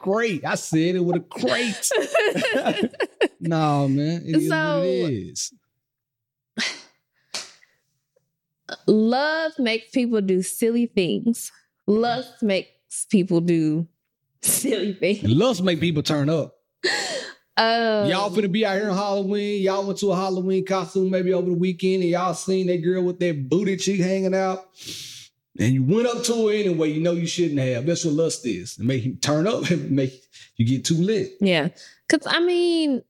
[0.02, 0.44] Straight.
[0.46, 1.90] I said it with a crate.
[3.40, 4.24] no, man.
[4.26, 5.54] It is So- what it is.
[8.88, 11.52] Love makes people do silly things.
[11.88, 13.88] Lust makes people do
[14.42, 15.24] silly things.
[15.24, 16.55] Lust make people turn up.
[17.58, 19.62] Um, Y'all finna be out here on Halloween.
[19.62, 23.02] Y'all went to a Halloween costume maybe over the weekend and y'all seen that girl
[23.04, 24.66] with that booty cheek hanging out.
[25.58, 27.86] And you went up to her anyway, you know you shouldn't have.
[27.86, 28.78] That's what lust is.
[28.78, 30.22] It make you turn up and make
[30.58, 31.32] you get too lit.
[31.40, 31.70] Yeah.
[32.10, 33.02] Cause I mean,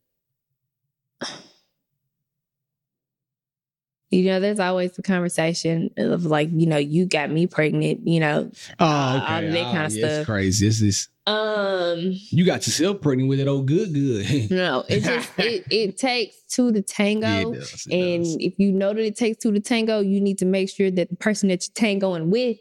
[4.12, 8.20] you know, there's always the conversation of like, you know, you got me pregnant, you
[8.20, 8.52] know.
[8.80, 9.50] Oh, all okay.
[9.50, 10.12] that kinda Ah, yeah, stuff.
[10.20, 10.68] It's crazy.
[10.68, 13.47] This is Um, you got yourself pregnant with it.
[13.47, 14.51] Oh, good, good.
[14.51, 17.28] no, it just it it takes two to the tango.
[17.28, 18.38] Yeah, it does, it and does.
[18.39, 20.91] if you know that it takes two to the tango, you need to make sure
[20.91, 22.57] that the person that you're tangoing with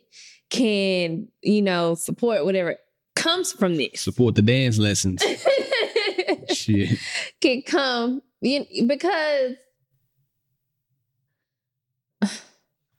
[0.51, 2.77] can, you know, support whatever
[3.17, 4.01] comes from this.
[4.01, 5.23] Support the dance lessons.
[6.53, 6.99] Shit.
[7.41, 9.55] can come you, because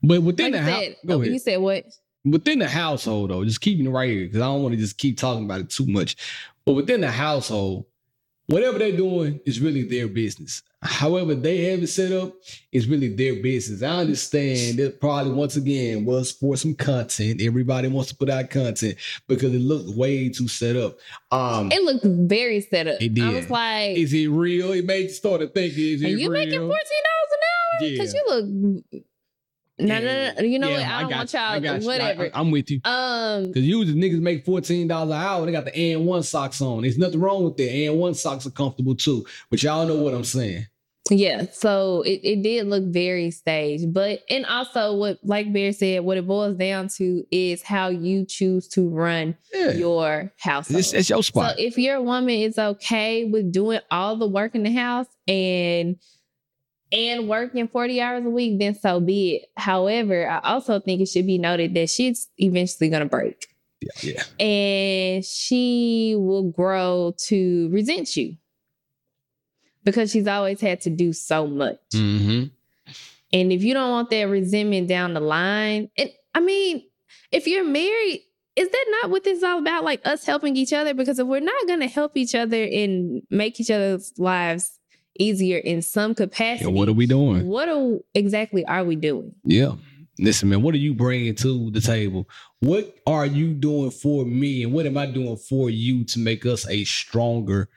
[0.04, 1.34] But within like the house, said, go ahead.
[1.34, 1.86] you said what?
[2.26, 4.98] Within the household though, just keeping it right here because I don't want to just
[4.98, 6.16] keep talking about it too much.
[6.66, 7.86] But within the household,
[8.48, 10.62] whatever they're doing is really their business.
[10.82, 12.36] However, they have it set up,
[12.72, 13.82] it's really their business.
[13.82, 17.42] I understand that probably once again was for some content.
[17.42, 18.96] Everybody wants to put out content
[19.28, 20.98] because it looked way too set up.
[21.32, 23.02] Um, It looked very set up.
[23.02, 24.74] It I was like, is it real?
[24.74, 26.46] It made you start to think, is are it you real?
[26.46, 27.90] making fourteen dollars an hour?
[27.90, 28.20] Because Yeah.
[28.20, 28.26] you
[28.92, 29.04] look.
[29.78, 30.42] No, no, no.
[30.44, 30.86] You know Yeah, what?
[30.86, 31.40] I don't got want you.
[31.70, 31.76] y'all.
[31.76, 32.30] I- Whatever.
[32.34, 32.80] I, am with you.
[32.86, 35.46] um, Cause usually niggas make fourteen dollars an hour.
[35.46, 36.84] They got the AND1 socks on.
[36.84, 37.70] There's nothing wrong with that.
[37.70, 39.26] AND1 socks are comfortable too.
[39.50, 40.68] But y'all know what I'm saying.
[41.12, 43.94] Yeah, so it, it did look very staged.
[43.94, 48.26] But and also what like Bear said, what it boils down to is how you
[48.26, 50.80] choose to run Yeah, your household.
[50.80, 51.58] it's, it's your spot.
[51.58, 55.98] so if your woman is okay with doing all the work in the house and
[56.92, 59.50] and working 40 hours a week, then so be it.
[59.58, 63.48] However, I also think it should be noted that she's eventually gonna break.
[63.82, 64.46] yeah, yeah.
[64.46, 68.38] and she will grow to resent you
[69.84, 71.78] because she's always had to do so much.
[71.94, 72.46] Mm-hmm.
[73.34, 76.84] And if you don't want that resentment down the line, and I mean,
[77.32, 78.22] if you're married,
[78.56, 79.84] is that not what this is all about?
[79.84, 80.94] Like us helping each other?
[80.94, 84.75] Because if we're not going to help each other and make each other's lives
[85.20, 87.48] easier in some capacity, Yeah, what are we doing?
[87.48, 89.34] what are, exactly are we doing?
[89.44, 89.74] Yeah.
[90.18, 92.30] Listen, man, what are you bringing to the table?
[92.62, 94.64] What are you doing for me?
[94.64, 97.68] And what am I doing for you to make us a stronger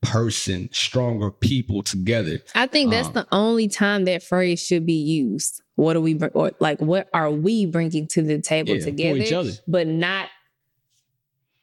[0.00, 2.40] person, stronger people together?
[2.54, 5.60] I think that's Um, the only time that phrase should be used.
[5.74, 9.50] What are we, br- or like, what are we bringing to the table Yeah, together?
[9.66, 10.28] But not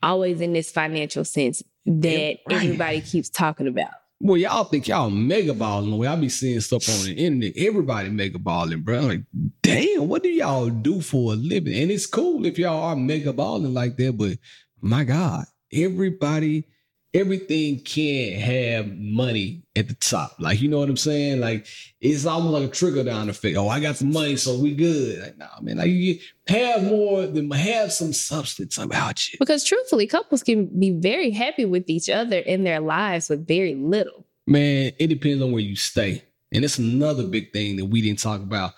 [0.04, 2.40] always in this financial sense that Yeah, right.
[2.52, 3.92] everybody keeps talking about.
[4.22, 7.54] Well, y'all think y'all mega balling the way I be seeing stuff on the internet.
[7.56, 8.98] Everybody mega balling, bro.
[8.98, 9.24] I'm like,
[9.62, 11.74] damn, what do y'all do for a living?
[11.74, 14.38] And it's cool if y'all are mega balling like that, but
[14.82, 16.66] my God, everybody,
[17.14, 20.36] everything can't have money at the top.
[20.40, 21.40] Like, you know what I'm saying?
[21.40, 21.66] Like,
[22.02, 23.58] it's almost like a trickle down effect.
[23.58, 25.20] Oh, I got the money, so we good.
[25.20, 29.38] Like, nah, man, like you have more than have some substance about you.
[29.40, 33.76] Because truthfully, couples can be very happy with each other in their lives with very
[33.76, 34.26] little.
[34.48, 36.24] Man, it depends on where you stay.
[36.52, 38.74] And it's another big thing that we didn't talk about.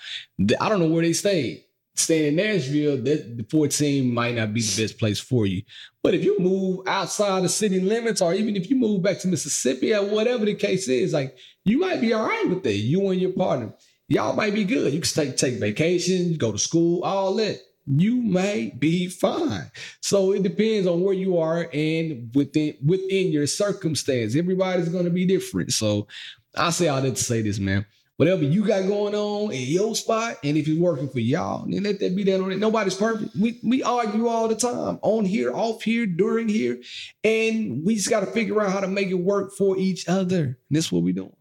[0.60, 1.64] I don't know where they stayed.
[1.96, 5.62] Staying in Nashville, that the 14 might not be the best place for you.
[6.02, 9.28] But if you move outside the city limits, or even if you move back to
[9.28, 12.74] Mississippi or whatever the case is, like you might be all right with that.
[12.74, 13.74] You and your partner.
[14.08, 14.94] Y'all might be good.
[14.94, 17.60] You can take take vacations, go to school, all that.
[17.88, 19.72] You may be fine.
[20.02, 24.36] So it depends on where you are and within within your circumstance.
[24.36, 25.74] Everybody's gonna be different.
[25.74, 26.08] So
[26.56, 27.86] I say all that to say this, man.
[28.22, 31.82] Whatever you got going on in your spot, and if it's working for y'all, then
[31.82, 32.60] let that be that on it.
[32.60, 33.36] Nobody's perfect.
[33.36, 36.80] We we argue all the time, on here, off here, during here,
[37.24, 40.44] and we just got to figure out how to make it work for each other.
[40.44, 41.36] And that's what we're doing.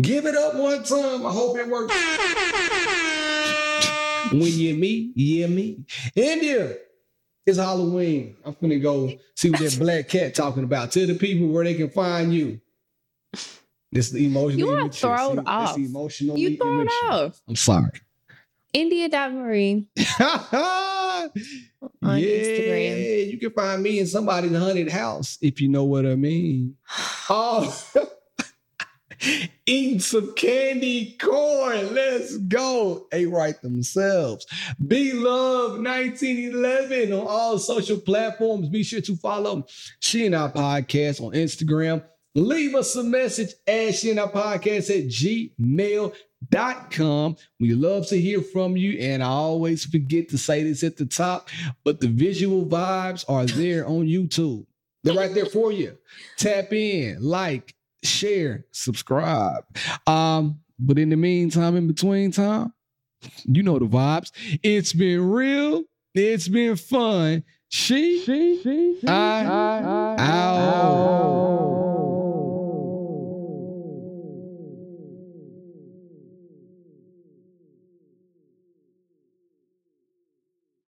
[0.00, 1.26] Give it up one time.
[1.26, 1.94] I hope it works.
[4.32, 5.84] when you me, yeah me.
[6.14, 6.74] India,
[7.44, 8.34] it's Halloween.
[8.46, 10.90] I'm gonna go see what that black cat talking about.
[10.90, 12.62] Tell the people where they can find you.
[13.90, 15.16] This is emotionally You are immature.
[15.16, 15.74] thrown See, off.
[15.76, 17.10] That's emotionally You thrown immature.
[17.12, 17.40] off.
[17.48, 17.90] I'm sorry.
[18.74, 19.86] India.Marie
[20.20, 20.26] on
[22.02, 23.30] on yeah, Instagram.
[23.32, 26.76] you can find me in somebody's haunted house if you know what I mean.
[27.30, 27.76] Oh,
[29.66, 31.94] eating some candy corn.
[31.94, 33.06] Let's go.
[33.10, 34.46] They write themselves.
[34.86, 38.68] Be Love 1911 on all social platforms.
[38.70, 39.66] Be sure to follow
[40.00, 42.02] She and I Podcast on Instagram.
[42.38, 45.08] Leave us a message at She and I Podcast at
[46.48, 47.36] gmail.com.
[47.58, 48.96] We love to hear from you.
[49.00, 51.48] And I always forget to say this at the top,
[51.84, 54.64] but the visual vibes are there on YouTube.
[55.02, 55.98] They're right there for you.
[56.36, 57.74] Tap in, like,
[58.04, 59.64] share, subscribe.
[60.06, 62.72] Um, but in the meantime, in between time,
[63.46, 64.30] you know the vibes.
[64.62, 65.82] It's been real.
[66.14, 67.42] It's been fun.
[67.68, 70.16] She, she, she, she, I, I, I,